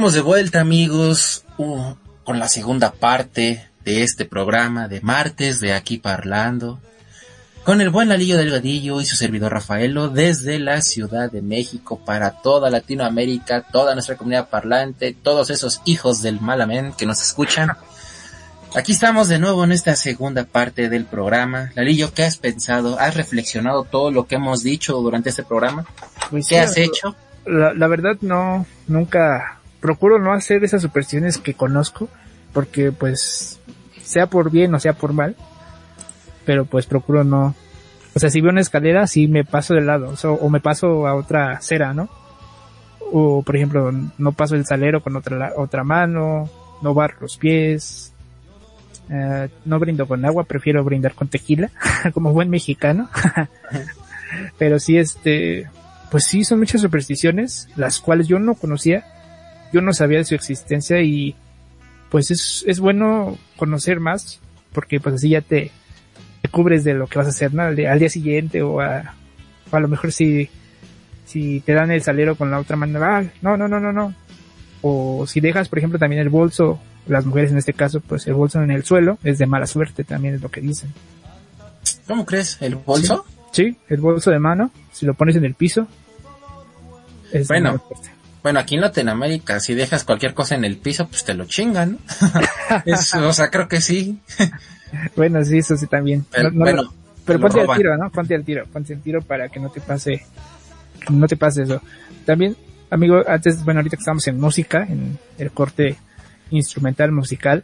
[0.01, 1.93] Estamos de vuelta amigos uh,
[2.25, 6.81] con la segunda parte de este programa de martes de aquí parlando
[7.65, 12.31] con el buen Lalillo Delgadillo y su servidor Rafaelo desde la Ciudad de México para
[12.31, 17.73] toda Latinoamérica, toda nuestra comunidad parlante, todos esos hijos del Malamen que nos escuchan.
[18.75, 21.73] Aquí estamos de nuevo en esta segunda parte del programa.
[21.75, 22.99] Lalillo, ¿qué has pensado?
[22.99, 25.85] ¿Has reflexionado todo lo que hemos dicho durante este programa?
[26.31, 27.15] Pues ¿Qué sí, has hecho?
[27.45, 32.09] La, la verdad no, nunca, procuro no hacer esas supersticiones que conozco,
[32.53, 33.61] porque pues,
[34.03, 35.37] sea por bien o sea por mal,
[36.45, 37.55] pero pues procuro no,
[38.15, 41.15] o sea, si veo una escalera, sí me paso de lado, o, me paso a
[41.15, 42.09] otra acera, ¿no?
[43.13, 46.49] O, por ejemplo, no paso el salero con otra, otra mano,
[46.83, 48.13] no barro los pies,
[49.11, 51.71] eh, no brindo con agua, prefiero brindar con tequila,
[52.15, 53.09] como buen mexicano.
[54.59, 55.69] Pero sí, este,
[56.11, 59.05] pues sí, son muchas supersticiones, las cuales yo no conocía,
[59.73, 61.35] yo no sabía de su existencia y
[62.11, 64.41] pues es, es bueno conocer más,
[64.73, 65.71] porque pues así ya te,
[66.43, 67.63] te cubres de lo que vas a hacer, ¿no?
[67.63, 69.15] Al, día, al día siguiente o a,
[69.71, 70.49] o a lo mejor si,
[71.25, 74.15] si te dan el salero con la otra mano, ah, no, no, no, no, no.
[74.83, 78.35] O si dejas, por ejemplo, también el bolso, las mujeres en este caso, pues el
[78.35, 80.93] bolso en el suelo es de mala suerte, también es lo que dicen.
[82.07, 82.57] ¿Cómo crees?
[82.61, 83.25] ¿El bolso?
[83.53, 85.87] Sí, el bolso de mano, si lo pones en el piso,
[87.33, 87.73] es de Bueno.
[87.73, 88.20] mala suerte.
[88.43, 91.99] Bueno, aquí en Latinoamérica, si dejas cualquier cosa en el piso, pues te lo chingan.
[93.27, 94.19] o sea, creo que sí.
[95.15, 96.27] Bueno, sí, eso sí también.
[96.33, 98.11] Pero, No- no- bueno, pero te lo ponte al tiro, ¿no?
[98.11, 100.27] Ponte al tiro, ponte al tiro para que no te pase,
[101.09, 101.81] no te pase eso.
[102.27, 102.57] También,
[102.91, 105.97] amigo, antes, bueno, ahorita que estamos en música, en el corte
[106.51, 107.63] instrumental musical,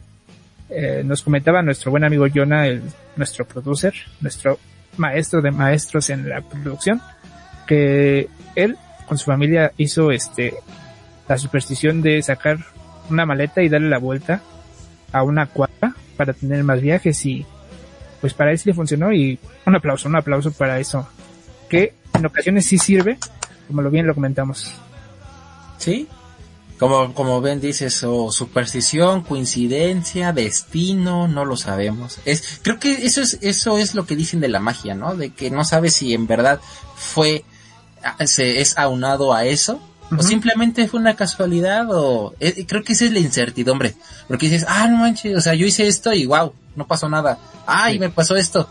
[0.69, 2.81] eh, nos comentaba nuestro buen amigo Jonah, el,
[3.17, 4.57] nuestro producer, nuestro
[4.95, 7.01] maestro de maestros en la producción,
[7.67, 10.53] que él con su familia hizo este
[11.27, 12.59] la superstición de sacar
[13.09, 14.41] una maleta y darle la vuelta
[15.11, 17.45] a una cuadra para tener más viajes y
[18.21, 21.07] pues para él sí le funcionó y un aplauso, un aplauso para eso.
[21.69, 23.17] Que en ocasiones sí sirve,
[23.67, 24.73] como lo bien lo comentamos.
[25.77, 26.07] Sí.
[26.79, 32.19] Como, como ven, dices, o superstición, coincidencia, destino, no lo sabemos.
[32.25, 35.15] Es, creo que eso es, eso es lo que dicen de la magia, ¿no?
[35.15, 36.59] De que no sabes si en verdad
[36.95, 37.43] fue,
[38.25, 39.81] se es aunado a eso,
[40.17, 43.93] o simplemente fue una casualidad, o, eh, creo que esa es la incertidumbre.
[44.27, 47.37] Porque dices, ah, no manches, o sea, yo hice esto y wow, no pasó nada.
[47.65, 47.99] Ay, Sí.
[47.99, 48.69] me pasó esto.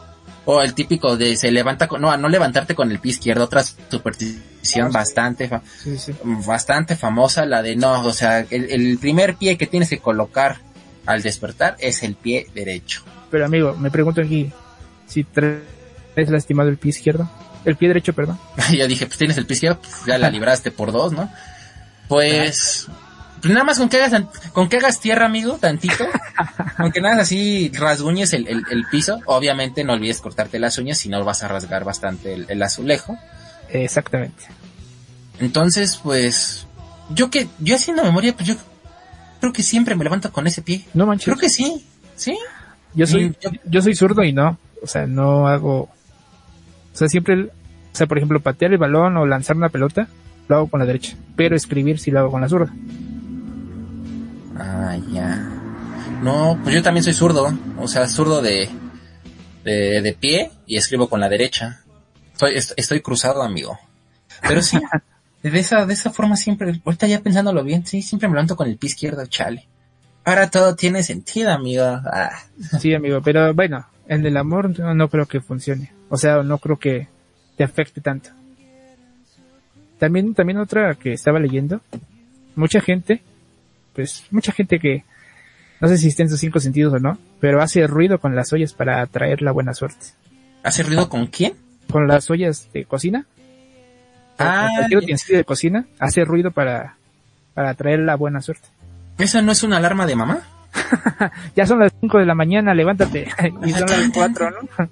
[0.48, 3.44] O el típico de se levanta con, no, a no levantarte con el pie izquierdo,
[3.44, 6.14] otra superstición bastante, fa- Sí, sí.
[6.46, 10.58] bastante famosa, la de no, o sea, el, el primer pie que tienes que colocar
[11.04, 13.02] al despertar es el pie derecho.
[13.30, 14.52] Pero amigo, me pregunto aquí,
[15.06, 15.60] si traes
[16.30, 17.28] lastimado el pie izquierdo,
[17.66, 18.38] el pie derecho, perdón.
[18.72, 21.30] Yo dije, pues tienes el pie izquierdo, pues, ya la libraste por dos, ¿no?
[22.08, 22.86] Pues,
[23.40, 26.06] pues nada más con que hagas, con que hagas tierra, amigo, tantito,
[26.76, 30.98] con que nada así rasguñes el, el, el piso, obviamente no olvides cortarte las uñas,
[30.98, 33.18] si no vas a rasgar bastante el, el azulejo.
[33.70, 34.44] Exactamente.
[35.40, 36.66] Entonces, pues,
[37.10, 38.54] yo que, yo haciendo memoria, pues yo
[39.40, 40.84] creo que siempre me levanto con ese pie.
[40.94, 41.24] No manches.
[41.26, 42.38] Creo que sí, sí.
[42.94, 45.90] Yo soy, Mm, yo- yo soy zurdo y no, o sea, no hago,
[46.96, 47.48] sea, siempre, o
[47.92, 50.08] sea, por ejemplo, patear el balón o lanzar una pelota,
[50.48, 52.72] lo hago con la derecha, pero escribir sí lo hago con la zurda.
[54.58, 55.50] Ah, ya.
[56.22, 58.68] No, pues yo también soy zurdo, o sea, zurdo de,
[59.64, 61.82] de, de pie y escribo con la derecha.
[62.34, 63.78] Soy, est- estoy cruzado, amigo.
[64.46, 64.78] Pero sí,
[65.42, 68.68] de esa, de esa forma siempre, ahorita ya pensándolo bien, sí, siempre me levanto con
[68.68, 69.66] el pie izquierdo, chale.
[70.24, 71.84] Ahora todo tiene sentido, amigo.
[71.84, 72.30] Ah,
[72.80, 76.58] Sí, amigo, pero bueno, en el amor no, no creo que funcione, o sea, no
[76.58, 77.08] creo que
[77.56, 78.30] te afecte tanto.
[79.98, 81.80] También, también otra que estaba leyendo,
[82.54, 83.22] mucha gente,
[83.94, 85.04] pues, mucha gente que,
[85.80, 88.52] no sé si está en sus cinco sentidos o no, pero hace ruido con las
[88.52, 90.06] ollas para atraer la buena suerte.
[90.62, 91.54] ¿Hace ruido con quién?
[91.90, 93.26] Con las ollas de cocina,
[94.38, 96.96] Ah, con cualquier utensilio de cocina, hace ruido para,
[97.54, 98.68] para atraer la buena suerte.
[99.18, 100.40] ¿Eso no es una alarma de mamá?
[101.56, 103.28] Ya son las 5 de la mañana, levántate.
[103.64, 104.90] y son las 4, ¿no?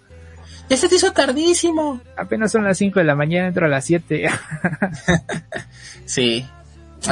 [0.69, 2.01] Ya se te hizo tardísimo.
[2.17, 4.29] Apenas son las 5 de la mañana, entro a las 7.
[6.07, 6.47] Sí.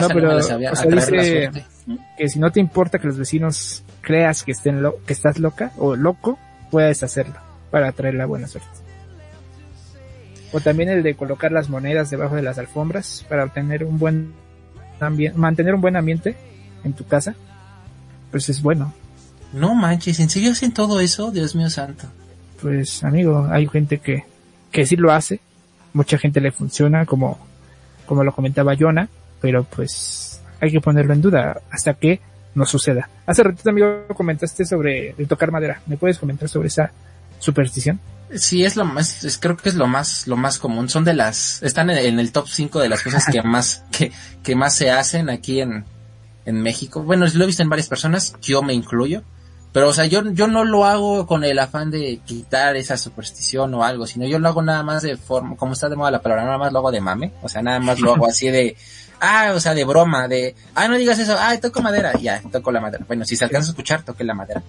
[0.01, 1.51] No, pero, o sea, dice-
[2.17, 5.73] que si no te importa que los vecinos creas que estén lo que estás loca
[5.77, 6.39] o loco,
[6.71, 7.35] puedes hacerlo
[7.71, 8.69] para atraer la buena suerte.
[10.53, 14.33] O también el de colocar las monedas debajo de las alfombras para obtener un buen
[15.35, 16.37] mantener un buen ambiente
[16.85, 17.35] en tu casa.
[18.31, 18.93] Pues es bueno.
[19.53, 21.31] No manches, ¿en serio hacen todo eso?
[21.31, 22.07] Dios mío santo.
[22.63, 24.25] Pues amigo, hay gente que,
[24.71, 25.41] que sí lo hace.
[25.93, 27.39] Mucha gente le funciona como,
[28.07, 29.09] como lo comentaba Jonah,
[29.41, 32.21] pero pues hay que ponerlo en duda hasta que
[32.55, 33.11] no suceda.
[33.27, 35.81] Hace ratito amigo comentaste sobre el tocar madera.
[35.87, 36.93] ¿Me puedes comentar sobre esa
[37.41, 37.99] superstición?
[38.35, 40.89] Sí, es lo más, es, creo que es lo más, lo más común.
[40.89, 44.55] Son de las, están en, el top 5 de las cosas que más, que, que
[44.55, 45.85] más se hacen aquí en,
[46.47, 47.03] en México.
[47.03, 49.23] Bueno, lo he visto en varias personas, yo me incluyo.
[49.73, 53.73] Pero, o sea, yo, yo no lo hago con el afán de quitar esa superstición
[53.73, 56.21] o algo, sino yo lo hago nada más de forma, como está de moda la
[56.21, 57.33] palabra, nada más lo hago de mame.
[57.43, 58.77] O sea, nada más lo hago así de,
[59.21, 62.71] ah, o sea, de broma, de, ah, no digas eso, ah, toco madera, ya, toco
[62.71, 63.05] la madera.
[63.07, 64.63] Bueno, si se alcanza a escuchar, toque la madera.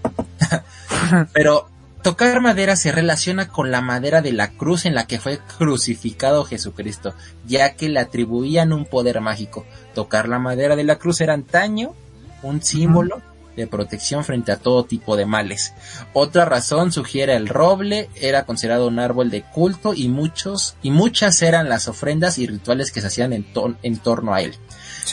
[1.33, 1.67] Pero
[2.01, 6.45] tocar madera se relaciona con la madera de la cruz en la que fue crucificado
[6.45, 7.13] Jesucristo,
[7.45, 9.65] ya que le atribuían un poder mágico.
[9.93, 11.93] Tocar la madera de la cruz era antaño
[12.41, 13.21] un símbolo
[13.55, 15.73] de protección frente a todo tipo de males.
[16.13, 21.41] Otra razón sugiere el roble era considerado un árbol de culto y muchos y muchas
[21.41, 23.45] eran las ofrendas y rituales que se hacían en,
[23.81, 24.55] en torno a él.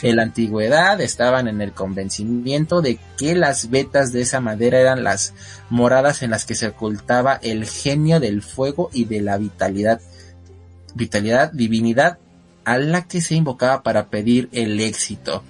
[0.01, 5.03] En la antigüedad estaban en el convencimiento de que las vetas de esa madera eran
[5.03, 5.33] las
[5.69, 10.01] moradas en las que se ocultaba el genio del fuego y de la vitalidad,
[10.95, 12.17] vitalidad, divinidad
[12.63, 15.43] a la que se invocaba para pedir el éxito.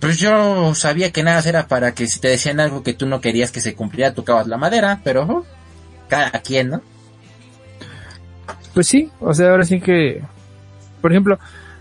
[0.00, 3.20] Pues yo sabía que nada era para que si te decían algo que tú no
[3.20, 5.44] querías que se cumpliera, tocabas la madera, pero uh,
[6.08, 6.82] cada quien, ¿no?
[8.74, 10.22] Pues sí, o sea, ahora sí que,
[11.00, 11.38] por ejemplo,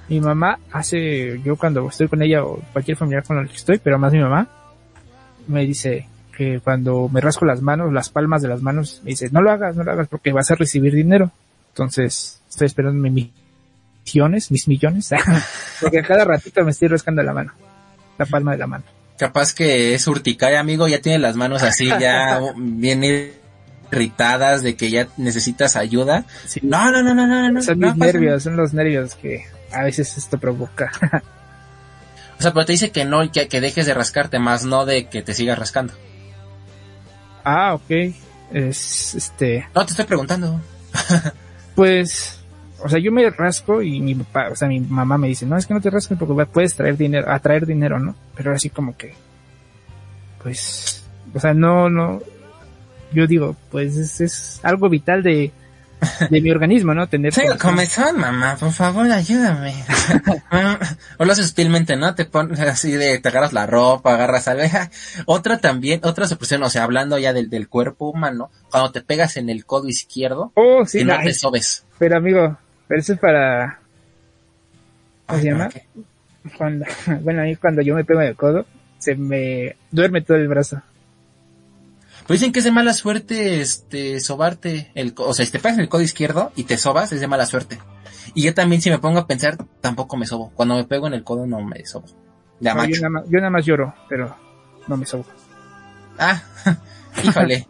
[0.09, 3.77] mi mamá hace, yo cuando estoy con ella o cualquier familiar con el que estoy,
[3.77, 4.47] pero más mi mamá,
[5.47, 9.29] me dice que cuando me rasco las manos, las palmas de las manos, me dice,
[9.31, 11.31] no lo hagas, no lo hagas porque vas a recibir dinero.
[11.69, 13.29] Entonces, estoy esperando mis
[14.05, 15.11] millones, mis millones,
[15.81, 17.66] porque cada ratito me estoy rascando la mano
[18.17, 18.83] la palma de la mano.
[19.17, 23.03] Capaz que es urticaria, amigo, ya tiene las manos así, ya bien
[23.91, 26.25] irritadas de que ya necesitas ayuda.
[26.61, 27.61] No, no, no, no, no, no.
[27.61, 30.91] Son mis nervios, son los nervios que a veces esto provoca.
[32.39, 35.07] o sea, pero te dice que no, que, que dejes de rascarte, más no de
[35.07, 35.93] que te sigas rascando.
[37.43, 38.13] Ah, ok.
[38.51, 39.67] Es, este...
[39.73, 40.61] No, te estoy preguntando.
[41.75, 42.36] pues,
[42.83, 45.57] o sea, yo me rasco y mi papá, o sea, mi mamá me dice, no,
[45.57, 48.15] es que no te rasques porque puedes traer dinero, atraer dinero, ¿no?
[48.35, 49.13] Pero así como que,
[50.43, 51.03] pues,
[51.33, 52.21] o sea, no, no,
[53.11, 55.51] yo digo, pues es, es algo vital de,
[56.29, 57.07] de mi organismo, ¿no?
[57.07, 59.73] Tener comezón, mamá, por favor, ayúdame.
[61.17, 62.13] o lo haces sutilmente, ¿no?
[62.15, 64.91] Te pones así de, te agarras la ropa, agarras alveja.
[65.25, 69.37] Otra también, otra supresión, o sea, hablando ya del, del cuerpo humano, cuando te pegas
[69.37, 71.85] en el codo izquierdo, oh, sí, y no te sobes.
[71.97, 72.57] Pero amigo,
[72.87, 73.79] pero eso es para...
[75.25, 75.69] ¿Cómo se llama?
[76.57, 76.85] Cuando,
[77.21, 78.65] bueno, ahí cuando yo me pego en el codo,
[78.97, 80.81] se me duerme todo el brazo.
[82.25, 85.77] Pues dicen que es de mala suerte, este, sobarte el, o sea, si te pegas
[85.77, 87.79] en el codo izquierdo y te sobas, es de mala suerte.
[88.33, 90.51] Y yo también, si me pongo a pensar, tampoco me sobo.
[90.53, 92.07] Cuando me pego en el codo, no me sobo.
[92.07, 92.13] yo,
[92.59, 92.75] nada
[93.09, 94.35] más, yo nada más lloro, pero
[94.87, 95.25] no me sobo.
[96.17, 96.41] Ah,
[97.23, 97.67] híjole.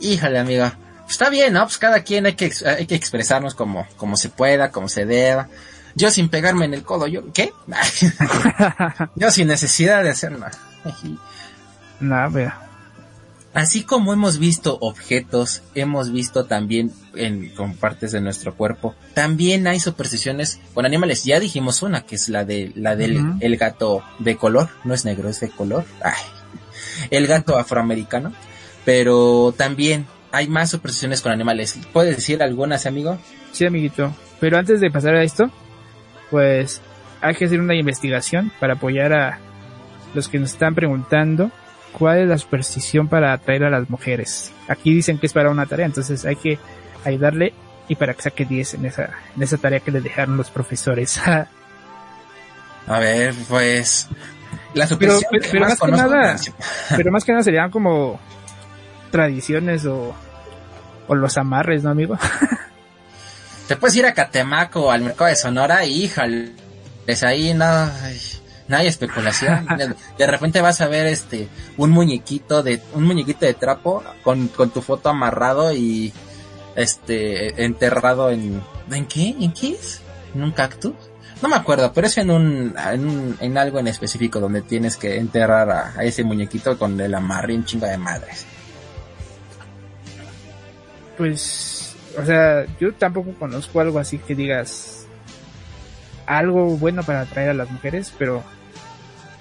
[0.00, 0.78] híjole, amiga
[1.10, 1.64] está bien, ¿no?
[1.64, 5.48] Pues cada quien hay que, hay que expresarnos como, como se pueda, como se deba.
[5.94, 7.52] Yo sin pegarme en el codo, yo, ¿qué?
[9.16, 10.52] yo sin necesidad de hacer nada.
[11.98, 12.66] Nada.
[13.52, 19.66] Así como hemos visto objetos, hemos visto también en, con partes de nuestro cuerpo, también
[19.66, 21.24] hay supersticiones con animales.
[21.24, 25.04] Ya dijimos una, que es la de, la del el gato de color, no es
[25.04, 25.84] negro, es de color.
[26.02, 26.22] Ay,
[27.10, 28.32] el gato afroamericano.
[28.84, 31.78] Pero también hay más supersticiones con animales.
[31.92, 33.18] ¿Puedes decir algunas, amigo?
[33.52, 34.14] Sí, amiguito.
[34.38, 35.50] Pero antes de pasar a esto,
[36.30, 36.80] pues
[37.20, 39.38] hay que hacer una investigación para apoyar a
[40.14, 41.50] los que nos están preguntando
[41.92, 44.52] cuál es la superstición para atraer a las mujeres.
[44.68, 46.58] Aquí dicen que es para una tarea, entonces hay que
[47.04, 47.52] ayudarle
[47.88, 51.18] y para que saque 10 en esa, en esa tarea que le dejaron los profesores.
[52.86, 54.08] a ver, pues
[54.74, 56.36] la superstición pero, más, que nada,
[56.96, 58.20] pero más que nada serían como
[59.10, 60.14] tradiciones o,
[61.08, 62.16] o los amarres, ¿no, amigo?
[63.68, 66.52] Te puedes ir a Catemaco, al mercado de Sonora, y híjole,
[67.06, 67.88] es ahí no,
[68.68, 69.66] no hay especulación.
[70.18, 74.70] De, repente vas a ver este, un muñequito de, un muñequito de trapo con, con
[74.70, 76.12] tu foto amarrado y,
[76.76, 79.36] este, enterrado en, ¿en qué?
[79.40, 80.02] ¿En qué es?
[80.34, 80.94] ¿En un cactus?
[81.42, 85.16] No me acuerdo, pero es en un, en, en algo en específico donde tienes que
[85.16, 88.46] enterrar a, a ese muñequito con el amarre un chingo de madres
[91.20, 95.06] pues o sea, yo tampoco conozco algo así que digas
[96.24, 98.42] algo bueno para atraer a las mujeres, pero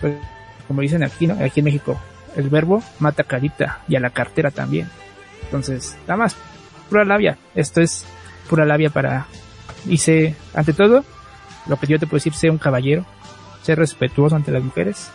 [0.02, 0.16] pues
[0.68, 1.42] como dicen aquí, ¿no?
[1.42, 1.98] Aquí en México,
[2.36, 4.90] el verbo mata carita y a la cartera también.
[5.44, 6.36] Entonces, nada más,
[6.90, 7.38] pura labia.
[7.56, 8.06] Esto es
[8.50, 9.28] pura labia para,
[9.98, 11.06] sé, ante todo,
[11.66, 13.06] lo que yo te puedo decir, sé un caballero,
[13.64, 15.12] sé respetuoso ante las mujeres.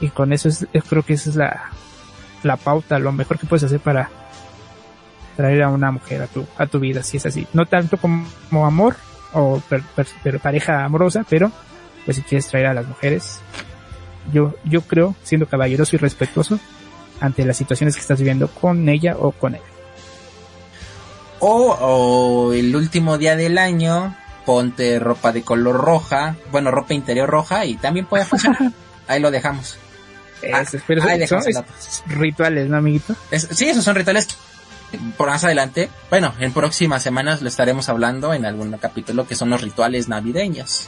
[0.00, 1.70] Y con eso es, creo que esa es la,
[2.44, 4.21] la pauta, lo mejor que puedes hacer para
[5.36, 7.46] traer a una mujer a tu, a tu vida, si es así.
[7.52, 8.26] No tanto como,
[8.66, 8.96] amor
[9.32, 9.60] o
[10.42, 11.50] pareja amorosa, pero
[12.04, 13.40] pues si quieres traer a las mujeres,
[14.32, 16.58] yo, yo creo, siendo caballeroso y respetuoso
[17.20, 19.62] ante las situaciones que estás viviendo con ella o con él.
[21.38, 27.28] O, o el último día del año, ponte ropa de color roja, bueno, ropa interior
[27.28, 28.72] roja y también puede funcionar.
[29.08, 29.78] Ahí lo dejamos.
[30.52, 31.64] Ah, pero son,
[32.06, 33.14] rituales, ¿no, amiguito?
[33.30, 34.26] sí, esos son rituales
[35.16, 39.50] por más adelante, bueno, en próximas semanas lo estaremos hablando en algún capítulo que son
[39.50, 40.86] los rituales navideños.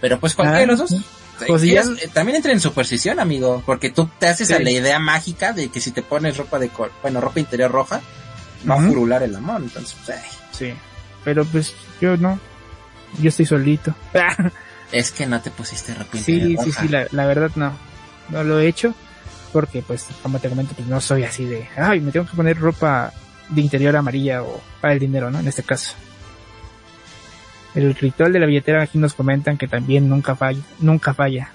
[0.00, 0.92] Pero pues cualquiera de los dos.
[0.92, 1.82] Ah, pues eh,
[2.12, 5.80] también entra en superstición, amigo, porque tú te haces a la idea mágica de que
[5.80, 6.70] si te pones ropa de
[7.02, 8.00] bueno, ropa interior roja,
[8.68, 10.18] va a furular el amor, entonces, pues,
[10.52, 10.72] sí.
[11.24, 12.38] Pero pues yo no,
[13.20, 13.94] yo estoy solito.
[14.92, 16.64] es que no te pusiste ropa interior roja.
[16.64, 17.72] Sí, sí, sí, la, la verdad no,
[18.30, 18.94] no lo he hecho
[19.52, 22.58] porque pues como te comento pues no soy así de ay me tengo que poner
[22.58, 23.10] ropa
[23.48, 25.40] de interior amarilla o para el dinero, ¿no?
[25.40, 25.94] En este caso.
[27.74, 31.50] El ritual de la billetera aquí nos comentan que también nunca falla, nunca falla.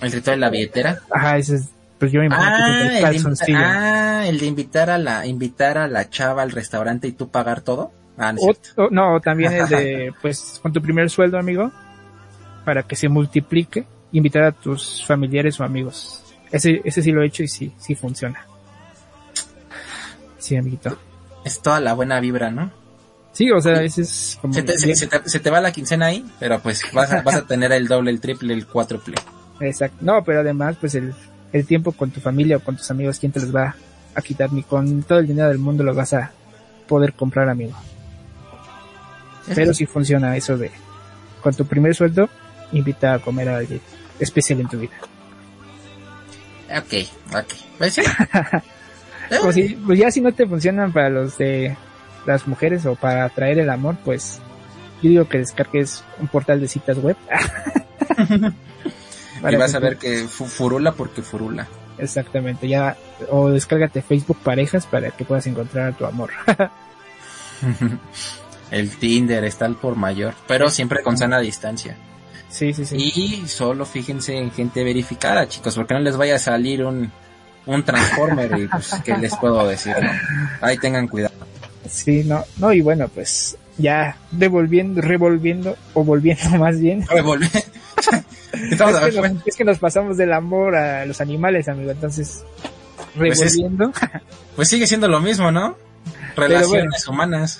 [0.00, 1.00] ¿El ritual de la billetera?
[1.10, 4.46] Ajá, ese es, pues yo me imagino ah, que es el, de ah, el de
[4.46, 7.92] invitar a la, invitar a la chava al restaurante y tú pagar todo.
[8.16, 11.72] Ah, no, no, también el de, pues, con tu primer sueldo, amigo,
[12.64, 16.22] para que se multiplique, invitar a tus familiares o amigos.
[16.50, 18.46] Ese, ese sí lo he hecho y sí, sí funciona.
[20.42, 20.98] Sí, amiguito.
[21.44, 22.72] Es toda la buena vibra, ¿no?
[23.30, 24.52] Sí, o sea, ese es como...
[24.52, 24.62] Se
[25.40, 28.20] te, va la quincena ahí, pero pues vas a, vas a tener el doble, el
[28.20, 29.14] triple, el cuádruple.
[29.60, 29.98] Exacto.
[30.00, 31.14] No, pero además, pues el,
[31.52, 33.76] el tiempo con tu familia o con tus amigos, ¿quién te los va
[34.16, 34.52] a quitar?
[34.52, 36.32] Ni con todo el dinero del mundo lo vas a
[36.88, 37.78] poder comprar, amigo.
[39.54, 40.72] Pero sí funciona eso de,
[41.40, 42.28] con tu primer sueldo,
[42.72, 43.80] invita a comer a alguien
[44.18, 44.94] especial en tu vida.
[46.76, 47.54] Ok, ok.
[47.78, 48.02] Pues sí.
[49.40, 49.56] pues,
[49.86, 51.76] pues ya si no te funcionan para los de
[52.26, 54.40] las mujeres o para atraer el amor, pues
[55.02, 57.16] yo digo que descargues un portal de citas web.
[59.50, 61.66] y vas a ver que furula porque furula.
[61.98, 62.96] Exactamente, ya
[63.30, 66.30] o descárgate Facebook parejas para que puedas encontrar a tu amor.
[68.70, 71.96] el Tinder está al por mayor, pero siempre con sana distancia.
[72.48, 72.96] Sí, sí, sí.
[72.96, 77.10] Y solo fíjense en gente verificada, chicos, porque no les vaya a salir un
[77.66, 79.94] un Transformer y pues, ¿qué les puedo decir?
[80.60, 81.34] Ahí tengan cuidado.
[81.88, 87.06] Sí, no, no, y bueno, pues ya devolviendo, revolviendo, o volviendo más bien.
[87.06, 87.58] Revolviendo.
[89.46, 92.44] es, que nos, pasamos del amor a los animales, amigo, entonces,
[93.16, 93.92] pues revolviendo.
[94.54, 95.78] Pues, sigue siendo lo mismo, ¿no?
[96.36, 97.58] Relaciones humanas.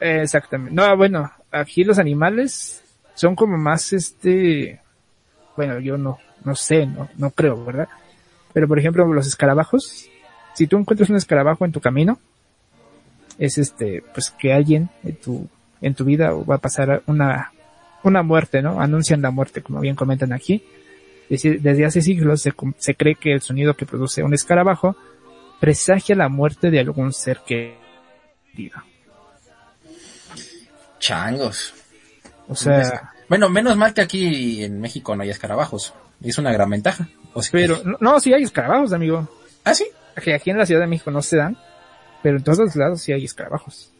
[0.00, 0.74] exactamente.
[0.74, 2.82] No, bueno, aquí los animales
[3.14, 4.80] son como más este,
[5.56, 7.88] bueno, yo no, no sé, no, no creo, ¿verdad?
[8.54, 10.08] Pero por ejemplo, los escarabajos,
[10.54, 12.18] si tú encuentras un escarabajo en tu camino,
[13.38, 15.48] es este, pues que alguien en tu,
[15.82, 17.52] en tu vida va a pasar una,
[18.04, 18.80] una muerte, ¿no?
[18.80, 20.64] Anuncian la muerte, como bien comentan aquí.
[21.28, 24.96] Desde hace siglos se, se cree que el sonido que produce un escarabajo
[25.58, 28.80] presagia la muerte de algún ser querido.
[31.00, 31.74] Changos.
[32.48, 33.10] O sea...
[33.28, 35.94] Bueno, menos mal que aquí en México no hay escarabajos.
[36.22, 37.08] Es una gran ventaja.
[37.50, 39.28] Pero, no, sí hay escarabajos, amigo.
[39.64, 39.86] ¿Ah, sí?
[40.16, 41.56] Aquí, aquí en la Ciudad de México no se dan,
[42.22, 43.92] pero en todos los lados sí hay escarabajos.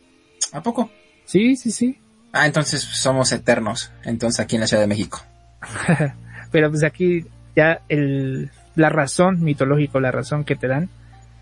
[0.52, 0.90] ¿A poco?
[1.24, 1.98] Sí, sí, sí.
[2.32, 5.22] Ah, entonces somos eternos, entonces aquí en la Ciudad de México.
[6.50, 7.26] pero pues aquí
[7.56, 10.90] ya el, la razón mitológica, la razón que te dan,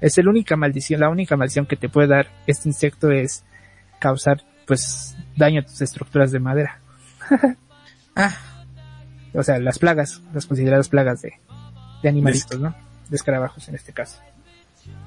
[0.01, 3.45] es la única maldición, la única maldición que te puede dar este insecto es
[4.01, 6.81] causar, pues, daño a tus estructuras de madera.
[8.17, 8.35] ah,
[9.33, 11.35] o sea, las plagas, las consideradas plagas de,
[12.03, 12.75] de animalitos, ¿no?
[13.09, 14.19] De escarabajos en este caso.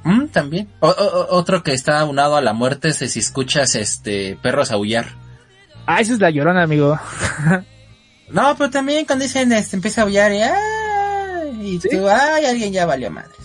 [0.04, 0.70] Mm, también.
[0.80, 5.08] otro que está unado a la muerte es si escuchas este perros aullar.
[5.86, 7.00] Ah, eso es la llorona, amigo.
[8.30, 12.86] no, pero también cuando dicen este, empieza a aullar y, y tú, ay, alguien ya
[12.86, 13.36] valió madres.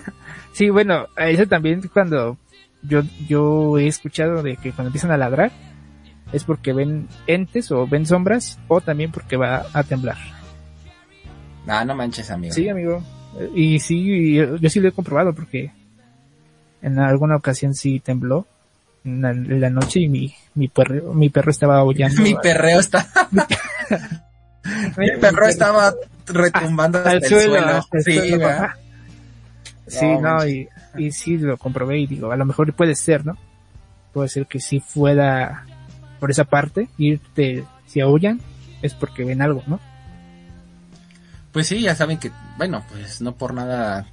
[0.52, 2.38] sí, bueno, eso también cuando
[2.82, 5.52] yo, yo he escuchado de que cuando empiezan a ladrar,
[6.32, 10.16] es porque ven entes o ven sombras o también porque va a temblar.
[11.66, 12.54] Ah, no manches, amigo.
[12.54, 13.02] Sí, amigo.
[13.54, 15.70] Y sí, yo, sí lo he comprobado porque
[16.82, 18.46] en alguna ocasión sí tembló
[19.04, 22.22] en la, en la noche y mi, mi perro, mi perro estaba aullando.
[22.22, 23.06] Mi perreo está...
[24.96, 25.94] Mi perro estaba
[26.26, 27.66] retumbando hasta el suelo, suelo.
[27.68, 28.48] hasta el Sí, suelo.
[29.86, 33.36] Sí, No, y, y sí lo comprobé y digo, a lo mejor puede ser, ¿no?
[34.12, 35.64] Puede ser que si fuera
[36.18, 38.40] por esa parte, irte, si aullan,
[38.82, 39.78] es porque ven algo, ¿no?
[41.56, 44.06] Pues sí, ya saben que, bueno, pues no por nada,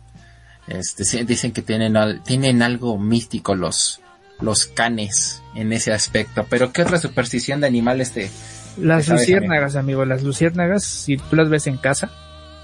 [0.70, 4.00] este, dicen que tienen, al- tienen algo místico los,
[4.40, 6.46] los canes en ese aspecto.
[6.50, 8.32] Pero ¿qué otra superstición de animales te,
[8.78, 12.12] Las luciérnagas, amigo, las luciérnagas, si tú las ves en casa,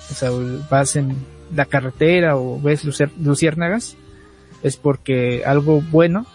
[0.10, 0.30] o sea,
[0.70, 3.98] vas en la carretera o ves luciérnagas,
[4.64, 6.26] es porque algo bueno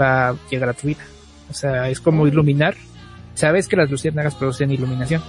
[0.00, 1.04] va a llegar a tu vida.
[1.50, 2.74] O sea, es como iluminar.
[3.34, 5.22] Sabes que las luciérnagas producen iluminación.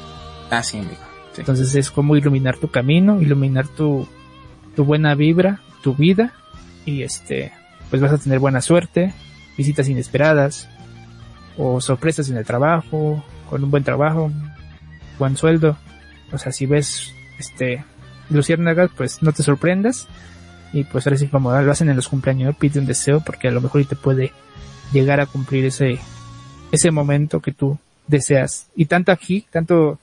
[0.49, 0.95] ah, sí, amigo.
[1.37, 4.07] Entonces es como iluminar tu camino, iluminar tu,
[4.75, 6.33] tu buena vibra, tu vida
[6.85, 7.51] y este,
[7.89, 9.13] pues vas a tener buena suerte,
[9.57, 10.69] visitas inesperadas
[11.57, 14.31] o sorpresas en el trabajo, con un buen trabajo,
[15.19, 15.77] buen sueldo.
[16.31, 17.83] O sea, si ves este
[18.29, 20.07] luciérnagas, pues no te sorprendas
[20.73, 23.51] y pues ahora sí como lo hacen en los cumpleaños, pide un deseo porque a
[23.51, 24.33] lo mejor te puede
[24.91, 25.99] llegar a cumplir ese
[26.71, 27.77] ese momento que tú
[28.07, 28.67] deseas.
[28.75, 29.99] Y tanto aquí, tanto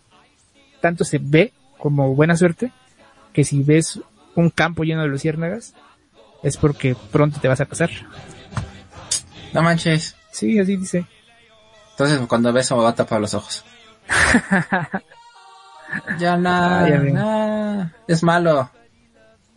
[0.84, 2.70] tanto se ve como buena suerte
[3.32, 4.00] que si ves
[4.34, 5.72] un campo lleno de luciérnagas
[6.42, 7.88] es porque pronto te vas a casar.
[9.54, 10.14] No manches.
[10.30, 11.06] Sí, así dice.
[11.92, 13.64] Entonces cuando ves eso me va a tapar los ojos.
[16.18, 17.16] ya nada, amigo.
[17.16, 18.68] nah, es malo.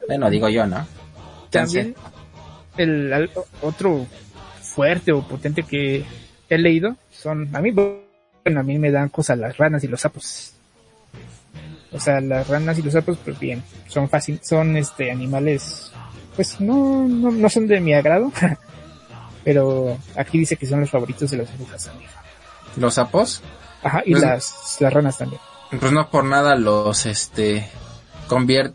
[0.07, 0.87] Bueno, digo yo, ¿no?
[1.49, 1.93] También
[2.77, 4.07] el al- otro
[4.61, 6.05] fuerte o potente que
[6.47, 9.99] he leído son a mí bueno, a mí me dan cosas las ranas y los
[9.99, 10.53] sapos.
[11.97, 15.91] O sea, las ranas y los sapos pues bien, son fácil, son este animales
[16.35, 18.31] pues no no, no son de mi agrado.
[19.43, 21.89] Pero aquí dice que son los favoritos de las brujas.
[22.75, 23.41] Los sapos,
[23.81, 25.41] Ajá, y Pues- las, las ranas también.
[25.79, 27.67] pues no por nada los, este,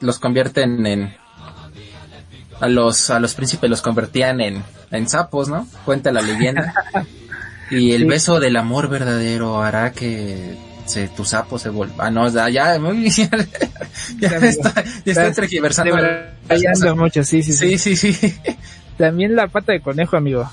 [0.01, 1.15] los convierten en,
[2.61, 5.67] a los, a los príncipes los convertían en, en sapos, ¿no?
[5.85, 6.75] Cuenta la leyenda.
[7.71, 8.09] Y el Sí.
[8.09, 12.07] beso del amor verdadero hará que se, tu sapo se vuelva.
[12.07, 13.29] Ah, no, ya, ya, muy- ya,
[14.21, 14.75] ya está,
[15.05, 15.97] ya Estás tergiversando.
[16.97, 18.35] mucho, sí, sí, sí, Sí, sí, sí.
[18.99, 20.49] También la pata de conejo, amigo.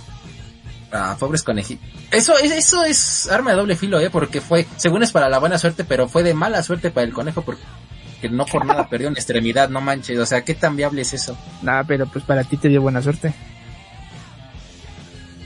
[0.92, 1.86] Ah, pobres conejitos.
[2.12, 5.38] Eso, es- eso es arma de doble filo, eh, porque fue, según es para la
[5.40, 7.62] buena suerte, pero fue de mala suerte para el conejo porque
[8.32, 10.18] no por nada perdió una extremidad, no manches.
[10.20, 11.38] O sea, ¿qué tan viable es eso?
[11.62, 13.34] Nada, pero pues para ti te dio buena suerte.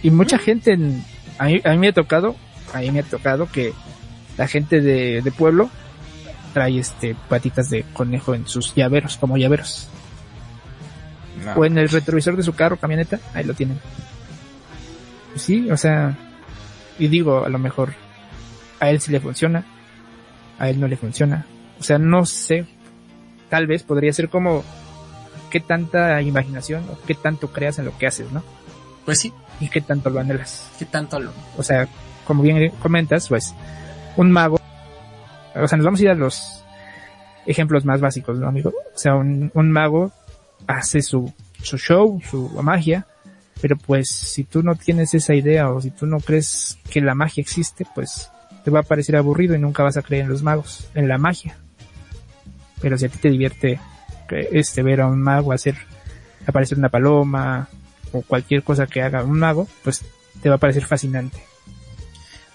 [0.02, 1.04] Y mucha gente, en-
[1.38, 2.36] a mí, a mí me ha tocado,
[2.74, 3.74] a mí me ha tocado que
[4.38, 5.70] la gente de, de pueblo
[6.54, 9.88] trae este patitas de conejo en sus llaveros, como llaveros.
[11.44, 11.54] No.
[11.54, 13.80] O en el retrovisor de su carro, camioneta, ahí lo tienen.
[15.36, 16.16] Sí, o sea,
[17.00, 17.94] y digo, a lo mejor
[18.80, 19.66] a él sí le funciona,
[20.60, 21.46] a él no le funciona.
[21.80, 22.66] O sea, no sé,
[23.50, 24.64] tal vez podría ser como
[25.50, 28.44] qué tanta imaginación o qué tanto creas en lo que haces, ¿no?
[29.06, 30.70] Pues sí, Y qué tanto lo anhelas.
[30.80, 31.32] ¿qué tanto lo?
[31.58, 31.88] O sea,
[32.26, 33.54] como bien comentas, pues,
[34.18, 34.60] un mago,
[35.56, 36.64] o sea, nos vamos a ir a los
[37.46, 38.70] ejemplos más básicos, ¿no, amigo?
[38.70, 40.12] O sea, un, un mago
[40.68, 43.06] hace su, su show, su magia,
[43.62, 47.16] pero pues si tú no tienes esa idea o si tú no crees que la
[47.16, 48.30] magia existe, pues
[48.64, 51.18] te va a parecer aburrido y nunca vas a creer en los magos, en la
[51.18, 51.58] magia.
[52.82, 53.80] Pero si a ti te divierte
[54.28, 55.76] que, este ver a un mago hacer
[56.46, 57.70] aparecer una paloma
[58.12, 60.04] o cualquier cosa que haga un mago, pues
[60.42, 61.40] te va a parecer fascinante.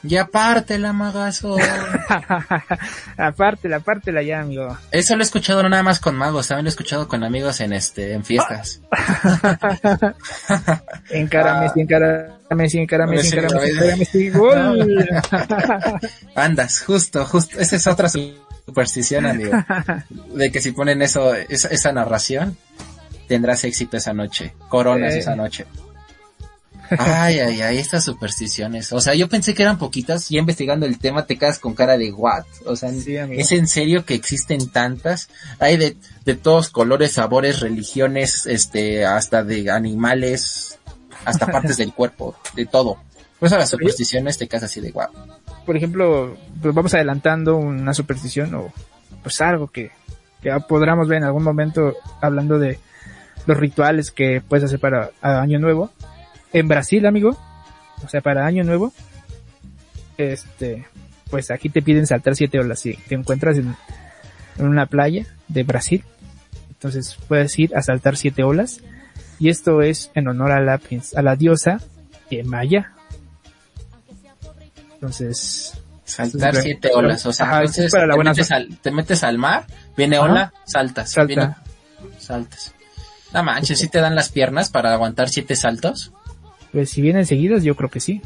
[0.05, 1.57] Y aparte la magazo.
[3.17, 4.79] aparte, la parte la ya, amigo.
[4.93, 7.61] Eso lo he escuchado no nada más con magos, también lo he escuchado con amigos
[7.61, 8.81] en este, en fiestas.
[11.11, 14.07] Encárame, encárame, encárame, encárame.
[16.35, 17.59] Andas, justo, justo.
[17.59, 19.53] Esa es otra superstición, amigo.
[20.35, 22.57] De que si ponen eso, esa, esa narración,
[23.27, 24.55] tendrás éxito esa noche.
[24.69, 25.19] Coronas Eh.
[25.19, 25.67] esa noche.
[26.99, 28.93] Ay, ay, ay, estas supersticiones.
[28.93, 30.29] O sea, yo pensé que eran poquitas.
[30.29, 32.45] Ya investigando el tema te quedas con cara de what.
[32.67, 33.17] O sea, Sí.
[33.17, 35.29] ¿es en serio que existen tantas?
[35.59, 40.79] Hay de, de todos colores, sabores, religiones, este, hasta de animales,
[41.25, 42.99] hasta partes del cuerpo, de todo.
[43.39, 45.07] Por eso las supersticiones te quedas así de wow.
[45.65, 48.73] Por ejemplo, pues vamos adelantando una superstición o
[49.23, 49.91] pues algo que,
[50.43, 52.79] que podamos ver en algún momento hablando de
[53.47, 55.91] los rituales que puedes hacer para Año Nuevo.
[56.53, 57.37] En Brasil, amigo,
[58.05, 58.93] o sea, para Año Nuevo,
[60.17, 60.87] este,
[61.31, 63.77] pues aquí te piden saltar siete olas si te encuentras en,
[64.59, 66.05] en una playa de Brasil.
[66.71, 68.81] Entonces puedes ir a saltar siete olas.
[69.41, 70.81] Y esto es en honor a la,
[71.17, 71.81] a la diosa
[72.31, 72.93] eh, Maya
[74.95, 75.75] Entonces,
[76.05, 78.79] Saltar Entonces, siete olas, o sea, Ajá, entonces es para la te, buena metes al,
[78.79, 80.25] te metes al mar, viene Ajá.
[80.25, 81.27] ola, saltas, Salta.
[81.27, 81.55] viene-
[82.19, 82.75] saltas.
[83.35, 86.13] No manches, ¿sí te dan las piernas para aguantar siete saltos?
[86.73, 88.21] Pues si vienen seguidas, yo creo que sí.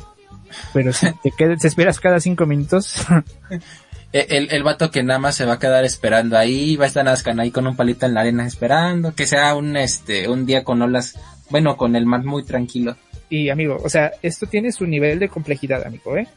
[0.73, 3.05] Pero si te quedas, te esperas cada cinco minutos,
[4.13, 6.89] E- El, el vato que nada más se va a quedar esperando ahí, va a
[6.89, 10.45] estar Nazcan ahí con un palito en la arena esperando, que sea un este, un
[10.45, 11.19] día con olas,
[11.49, 12.95] bueno, con el mar muy tranquilo.
[13.31, 16.29] y amigo, o sea, esto tiene su nivel de complejidad, amigo, ¿eh?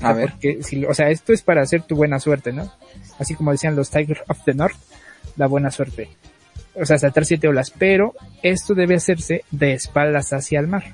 [0.00, 2.72] A ver, Porque, si, o sea, esto es para hacer tu buena suerte, ¿no?
[3.18, 4.76] Así como decían los Tigers of the North,
[5.36, 6.08] la buena suerte.
[6.74, 8.14] O sea, saltar siete olas, pero
[8.44, 10.84] esto debe hacerse de espaldas hacia el mar.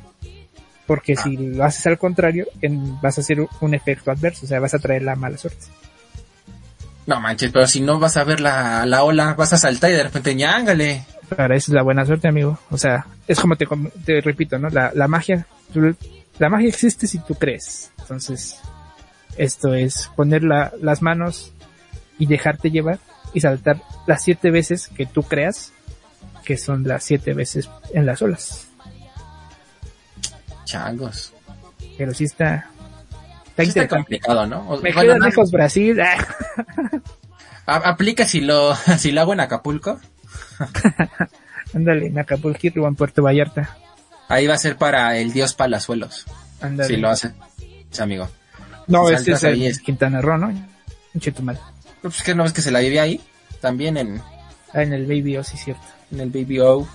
[0.88, 4.58] Porque si lo haces al contrario, en- vas a hacer un- efecto adverso, o sea,
[4.58, 5.66] vas a traer la mala suerte.
[7.06, 9.94] no manches, pero si no vas a ver la, la ola, vas a saltar y
[9.94, 11.04] de repente ñángale.
[11.34, 12.58] Para eso es la buena suerte, amigo.
[12.70, 13.66] O sea, es como te,
[14.04, 14.68] te repito, ¿no?
[14.68, 15.94] La, la magia, tú-
[16.38, 17.90] la magia existe si tú crees.
[18.00, 18.58] Entonces,
[19.38, 21.52] esto es poner la- las manos
[22.18, 22.98] y dejarte llevar
[23.32, 25.72] y saltar las siete veces que tú creas
[26.44, 28.67] que son las siete veces en las olas.
[30.68, 31.32] Changos.
[31.96, 32.68] Pero sí está,
[33.48, 34.60] está Sí está complicado, ¿no?
[34.68, 35.98] O- Me bueno, queda no- lejos Brasil.
[36.00, 36.18] ah.
[37.66, 39.98] aplica si lo, si lo hago en Acapulco.
[41.74, 43.76] Ándale, en Acapulco o en Puerto Vallarta.
[44.28, 46.26] Ahí va a ser para el dios Palazuelos.
[46.60, 46.88] Ándale.
[46.94, 47.32] Si lo hace.
[47.90, 48.28] Sí, amigo.
[48.86, 50.52] no, este es el es- Quintana Roo, ¿no?
[51.18, 51.58] Chetumal.
[52.02, 53.20] Pues que no ves que se la vivía ahí.
[53.60, 54.20] También en,
[54.74, 55.82] Ah, en el Baby O, sí, cierto.
[56.12, 56.86] en el Baby O.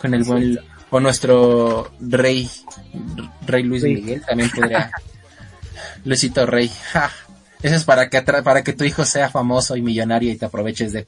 [0.00, 0.58] Con el buen,
[0.92, 2.50] con nuestro rey,
[3.46, 3.82] rey Luis.
[3.82, 4.90] Miguel, también podría.
[6.04, 6.70] Luisito Rey.
[6.92, 7.10] Ja.
[7.62, 10.44] Eso es para que atra- para que tu hijo sea famoso y millonario y te
[10.44, 11.06] aproveches de.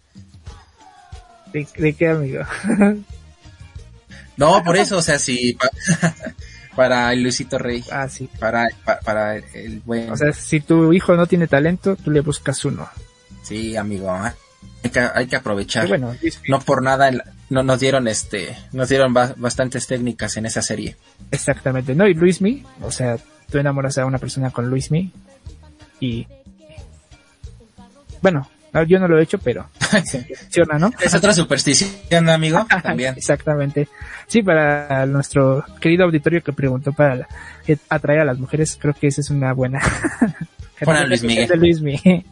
[1.53, 2.43] ¿De, de qué, amigo?
[4.39, 5.53] No, por eso, o sea, sí.
[5.53, 5.71] pa-
[6.75, 7.85] para el Luisito Rey.
[7.93, 8.29] ah, sí.
[8.41, 10.11] Para, pa- para, el buen.
[10.11, 12.89] O sea, si tu hijo no tiene talento, tú le buscas uno.
[13.43, 14.11] sí, amigo.
[14.11, 14.35] ah.
[14.85, 15.89] Hay que, hay que aprovechar.
[15.89, 16.15] Bueno,
[16.49, 17.11] No por nada
[17.51, 20.97] no nos dieron este, nos dieron ba- bastantes técnicas en esa serie.
[21.31, 21.95] exactamente.
[21.95, 23.17] No, y Luismi, o sea,
[23.51, 25.11] tú enamoras a una persona con Luismi
[26.01, 26.27] y...
[28.23, 29.69] Bueno, no, yo no lo he hecho, pero
[30.05, 30.91] se funciona, ¿no?
[31.01, 33.15] Es otra superstición, amigo, también.
[33.17, 33.89] Exactamente.
[34.27, 37.29] Sí, para nuestro querido auditorio que preguntó para
[37.89, 39.81] atraer a las mujeres, creo que esa es una buena.
[40.87, 41.51] A Luis Miguel.
[41.59, 42.25] Luis Miguel.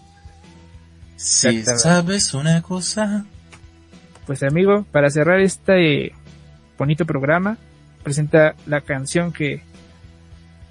[1.23, 3.25] Si sabes una cosa.
[4.27, 6.12] Pues amigo, para cerrar este
[6.77, 7.59] bonito programa,
[8.03, 9.62] presenta la canción que,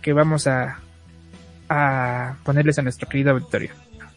[0.01, 0.79] que vamos a,
[1.69, 3.71] a ponerles a nuestro querido auditorio.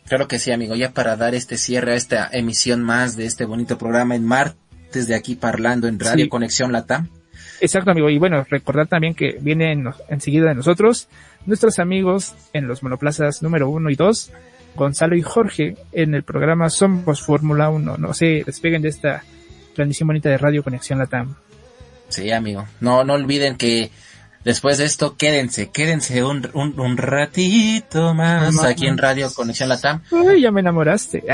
[0.09, 0.74] Claro que sí, amigo.
[0.74, 5.07] Ya para dar este cierre a esta emisión más de este bonito programa en martes
[5.07, 6.28] de aquí parlando en Radio Sí.
[6.28, 7.09] Conexión Latam.
[7.61, 8.11] Exacto, amigo.
[8.11, 11.09] Y bueno, recordar también que vienen enseguida de nosotros
[11.47, 14.32] nuestros amigos en los monoplazas número uno y dos,
[14.75, 17.97] Gonzalo y Jorge, en el programa Somos Fórmula 1.
[17.97, 19.22] No se despeguen de esta
[19.75, 21.37] transmisión bonita de Radio Conexión Latam.
[22.09, 22.66] Sí, amigo.
[22.81, 23.91] No, no olviden que
[24.45, 30.03] después de esto quédense, quédense un, un, un ratito más aquí en Radio Conexión Latam.
[30.11, 31.25] Uy, ya me enamoraste.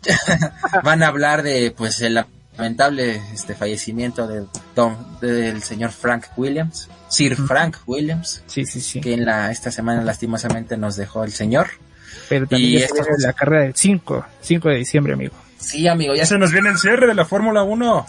[0.82, 2.24] Van a hablar de pues el
[2.58, 4.44] lamentable este fallecimiento de
[4.74, 9.00] Don, del señor Frank Williams, Sir Frank Williams, sí, sí, sí.
[9.00, 11.68] que en la esta semana lastimosamente nos dejó el señor.
[12.28, 15.34] Pero también Y ya se esto- viene la carrera del 5, 5 de diciembre, amigo.
[15.58, 18.06] Sí, amigo, ya se nos viene el cierre de la Fórmula 1.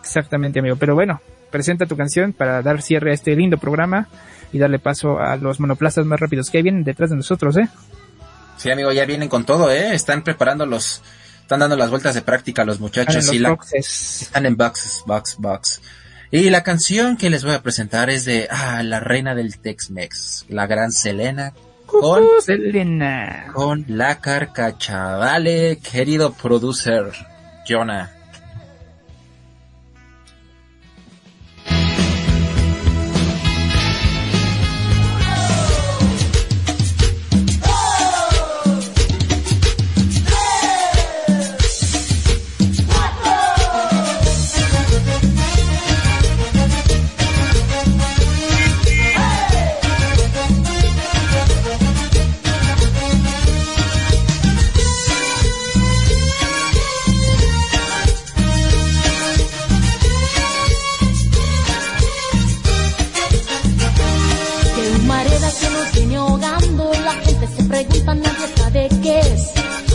[0.00, 0.76] Exactamente, amigo.
[0.76, 1.20] Pero bueno,
[1.50, 4.08] presenta tu canción para dar cierre a este lindo programa
[4.52, 7.68] y darle paso a los monoplazas más rápidos que vienen detrás de nosotros, ¿eh?
[8.58, 11.02] Sí, amigo, ya vienen con todo, eh, están preparando los
[11.40, 14.22] están dando las vueltas de práctica los muchachos Están y en la los boxes.
[14.22, 15.80] están en boxes, box, box.
[16.30, 20.46] Y la canción que les voy a presentar es de ah, la reina del Tex-Mex,
[20.48, 21.52] la gran Selena
[22.00, 23.46] con Selena.
[23.52, 25.16] con la carcacha.
[25.16, 27.12] Dale, querido producer,
[27.66, 28.21] Jonah.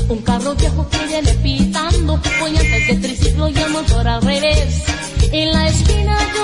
[0.10, 2.20] Un carro viejo que viene pitando,
[2.60, 4.84] antes de triciclo y el motor al revés.
[5.32, 6.37] En la esquina yo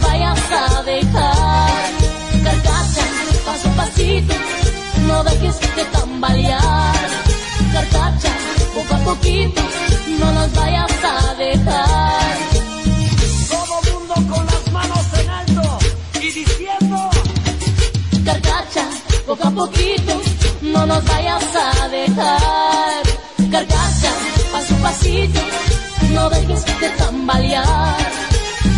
[0.00, 1.90] vayas a dejar.
[2.44, 3.04] Carcacha,
[3.44, 4.34] paso a pasito,
[5.06, 7.08] no dejes de tambalear.
[7.72, 8.32] Carcacha,
[8.74, 9.62] poco a poquito,
[10.18, 12.36] no nos vayas a dejar.
[13.48, 15.78] Todo mundo con las manos en alto
[16.20, 17.10] y diciendo.
[18.24, 18.84] Carcacha,
[19.26, 20.20] poco a poquito,
[20.62, 23.02] no nos vayas a dejar.
[23.50, 24.12] Carcacha,
[24.52, 25.40] paso a pasito,
[26.14, 28.29] no dejes de tambalear.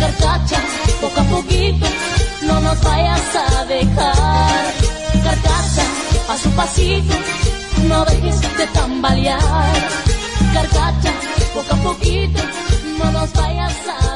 [0.03, 0.59] Carcacha,
[0.99, 1.87] poco a poquito,
[2.41, 4.65] no nos vayas a dejar.
[5.23, 5.85] Carcacha,
[6.27, 7.15] a pasito,
[7.87, 9.73] no dejes de tambalear.
[10.53, 11.13] Carcacha,
[11.53, 12.41] poco a poquito,
[12.99, 14.12] no nos vayas a dejar.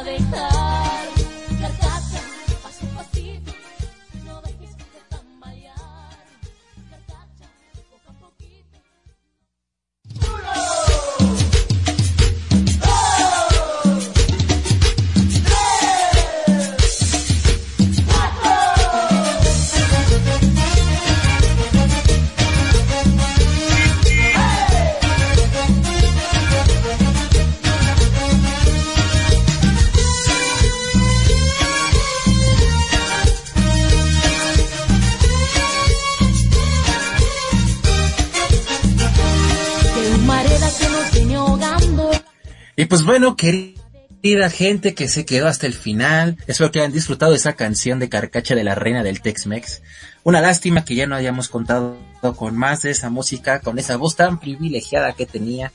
[42.87, 47.37] Pues bueno, querida gente que se quedó hasta el final, espero que hayan disfrutado de
[47.37, 49.81] esa canción de Carcacha de la Reina del Tex-Mex.
[50.23, 51.97] Una lástima que ya no hayamos contado
[52.35, 55.71] con más de esa música, con esa voz tan privilegiada que tenía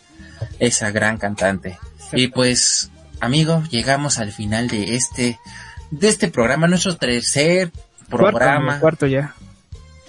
[0.58, 1.78] esa gran cantante.
[2.12, 2.90] Y pues,
[3.20, 5.38] amigo, llegamos al final de este,
[5.90, 7.70] de este programa, nuestro tercer
[8.10, 8.72] Cuarto, programa.
[8.72, 9.34] amigo, cuarto ya.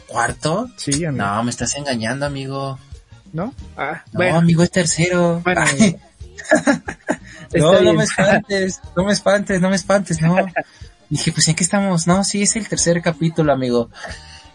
[0.08, 0.70] ¿Cuarto?
[0.76, 1.24] Sí, amigo.
[1.26, 2.78] No, me estás engañando, amigo.
[3.32, 3.54] ¿No?
[3.78, 5.42] Ah, No, bueno, amigo, es tercero.
[5.44, 5.62] bueno.
[7.56, 10.36] No, no me espantes, no me espantes, no me espantes, no.
[11.10, 12.08] Dije, pues ¿en qué estamos?
[12.08, 13.90] No, sí, es el tercer capítulo, amigo.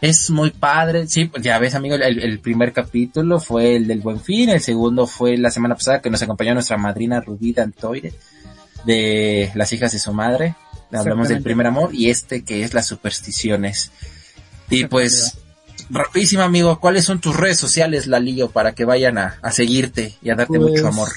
[0.01, 4.01] Es muy padre, sí, pues ya ves, amigo, el, el primer capítulo fue el del
[4.01, 8.12] Buen Fin, el segundo fue la semana pasada que nos acompañó nuestra madrina Rubí Dantoire,
[8.84, 10.55] de las hijas de su madre.
[10.92, 13.90] Hablamos del primer amor y este que es las supersticiones.
[14.70, 15.36] Y pues,
[15.90, 20.30] rapidísimo, amigo, ¿cuáles son tus redes sociales, Lalillo, para que vayan a, a seguirte y
[20.30, 21.09] a darte Pues, mucho amor?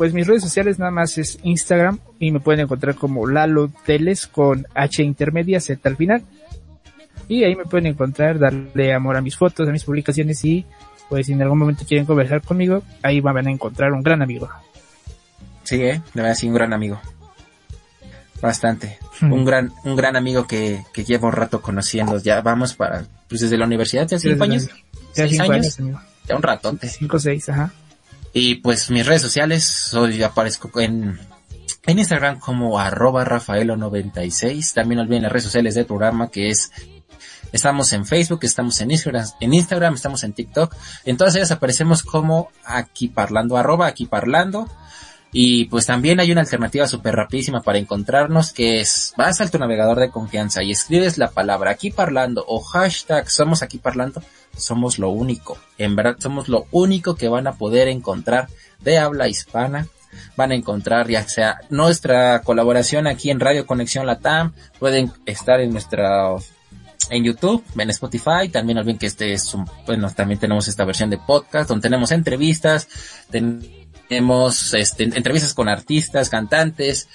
[0.00, 4.26] Pues mis redes sociales nada más es Instagram y me pueden encontrar como Lalo Teles
[4.26, 6.22] con H intermedia Z al final.
[7.28, 10.64] Y ahí me pueden encontrar, darle amor a mis fotos, a mis publicaciones y
[11.10, 14.48] pues si en algún momento quieren conversar conmigo, ahí van a encontrar un gran amigo.
[15.64, 16.98] Sí, eh, de verdad sí, un gran amigo.
[18.40, 18.96] Bastante.
[19.20, 19.34] Hmm.
[19.34, 22.16] Un gran, un gran amigo que, que llevo un rato conociendo.
[22.20, 24.66] Ya vamos para, pues desde la universidad, ya cinco años.
[24.66, 24.72] Ya
[25.12, 25.66] ¿Seis cinco años?
[25.66, 26.00] años, amigo.
[26.26, 26.88] Ya un ratonte.
[26.88, 27.70] Cinco, seis, ajá.
[28.32, 31.18] Y pues mis redes sociales, soy, aparezco en,
[31.86, 34.74] en Instagram como arroba rafaelo96.
[34.74, 36.70] También no olviden las redes sociales del programa que es,
[37.52, 40.74] estamos en Facebook, estamos en Instagram, en Instagram, estamos en TikTok.
[41.04, 44.68] En todas ellas aparecemos como aquí parlando, arroba aquí parlando.
[45.32, 49.58] Y pues también hay una alternativa súper rapidísima para encontrarnos que es, vas al tu
[49.58, 54.22] navegador de confianza y escribes la palabra aquí parlando o hashtag somos aquí parlando,
[54.56, 55.58] somos lo único.
[55.78, 58.48] En verdad somos lo único que van a poder encontrar
[58.80, 59.88] de habla hispana.
[60.36, 65.72] Van a encontrar ya sea nuestra colaboración aquí en Radio Conexión Latam, pueden estar en
[65.72, 66.34] nuestra
[67.10, 71.10] en YouTube, en Spotify, también olviden que este es un, bueno, también tenemos esta versión
[71.10, 72.88] de podcast donde tenemos entrevistas,
[73.30, 77.08] tenemos este, entrevistas con artistas, cantantes,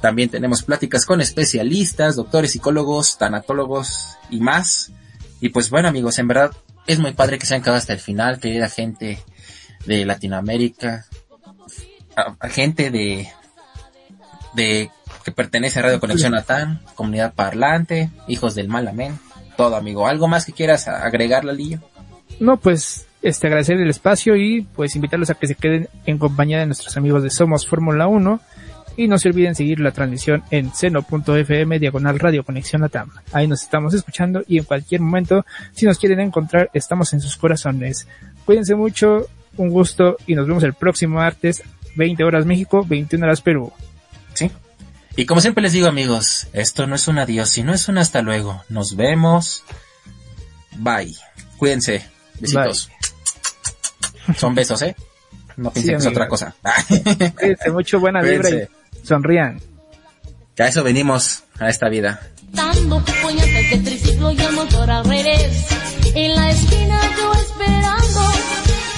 [0.00, 4.92] también tenemos pláticas con especialistas, doctores, psicólogos, tanatólogos y más.
[5.40, 6.52] Y pues bueno amigos, en verdad
[6.88, 9.22] es muy padre que se han quedado hasta el final, querida gente
[9.86, 11.06] de Latinoamérica,
[12.16, 13.28] a, gente de,
[14.54, 14.90] de
[15.22, 19.18] que pertenece a Radio Conexión Latam, comunidad parlante, hijos del mal amén,
[19.56, 20.08] todo amigo.
[20.08, 21.78] ¿Algo más que quieras agregar, Lalillo?
[22.40, 26.58] No, pues este, agradecer el espacio y pues invitarlos a que se queden en compañía
[26.58, 28.40] de nuestros amigos de Somos Fórmula 1
[28.98, 33.10] y no se olviden seguir la transmisión en seno.fm diagonal radio conexión latam.
[33.32, 37.36] Ahí nos estamos escuchando y en cualquier momento, si nos quieren encontrar, estamos en sus
[37.36, 38.08] corazones.
[38.44, 41.62] Cuídense mucho, un gusto y nos vemos el próximo martes,
[41.94, 43.72] 20 horas México, 21 horas Perú.
[44.34, 44.50] Sí.
[45.14, 48.20] Y como siempre les digo amigos, esto no es un adiós, sino es un hasta
[48.20, 48.64] luego.
[48.68, 49.62] Nos vemos.
[50.76, 51.14] Bye.
[51.56, 52.04] Cuídense.
[52.40, 52.90] Besitos.
[54.36, 54.96] Son besos, ¿eh?
[55.56, 56.56] No piensen que es otra cosa.
[57.38, 59.60] Cuídense mucho, buena vibra y sonrían.
[60.54, 62.20] Que a eso venimos a esta vida.
[62.52, 65.66] Dando puñetes de triciclo y el motor al revés.
[66.14, 68.20] En la esquina yo esperando,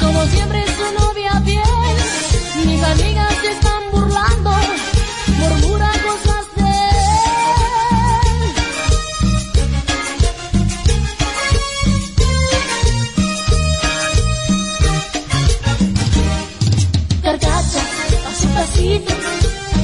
[0.01, 2.67] como siempre su novia bien.
[2.67, 3.10] Mis amigas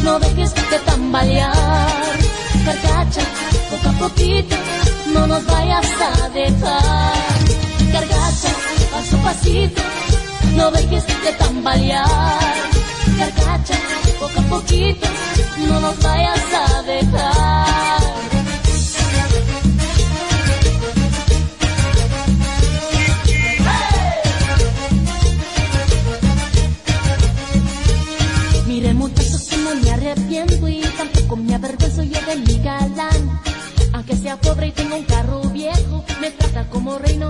[0.07, 1.52] no dejes de tambalear.
[2.64, 3.22] Carcacha,
[3.70, 4.57] poco a poquito,
[5.12, 7.12] no nos vayas a dejar.
[7.92, 8.50] Carcacha,
[8.92, 9.82] paso a pasito,
[10.54, 12.38] no dejes de tambalear.
[13.18, 13.74] Carcacha,
[14.20, 15.07] poco a poquito,
[15.68, 17.76] no nos vayas a dejar.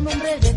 [0.07, 0.56] Hombre de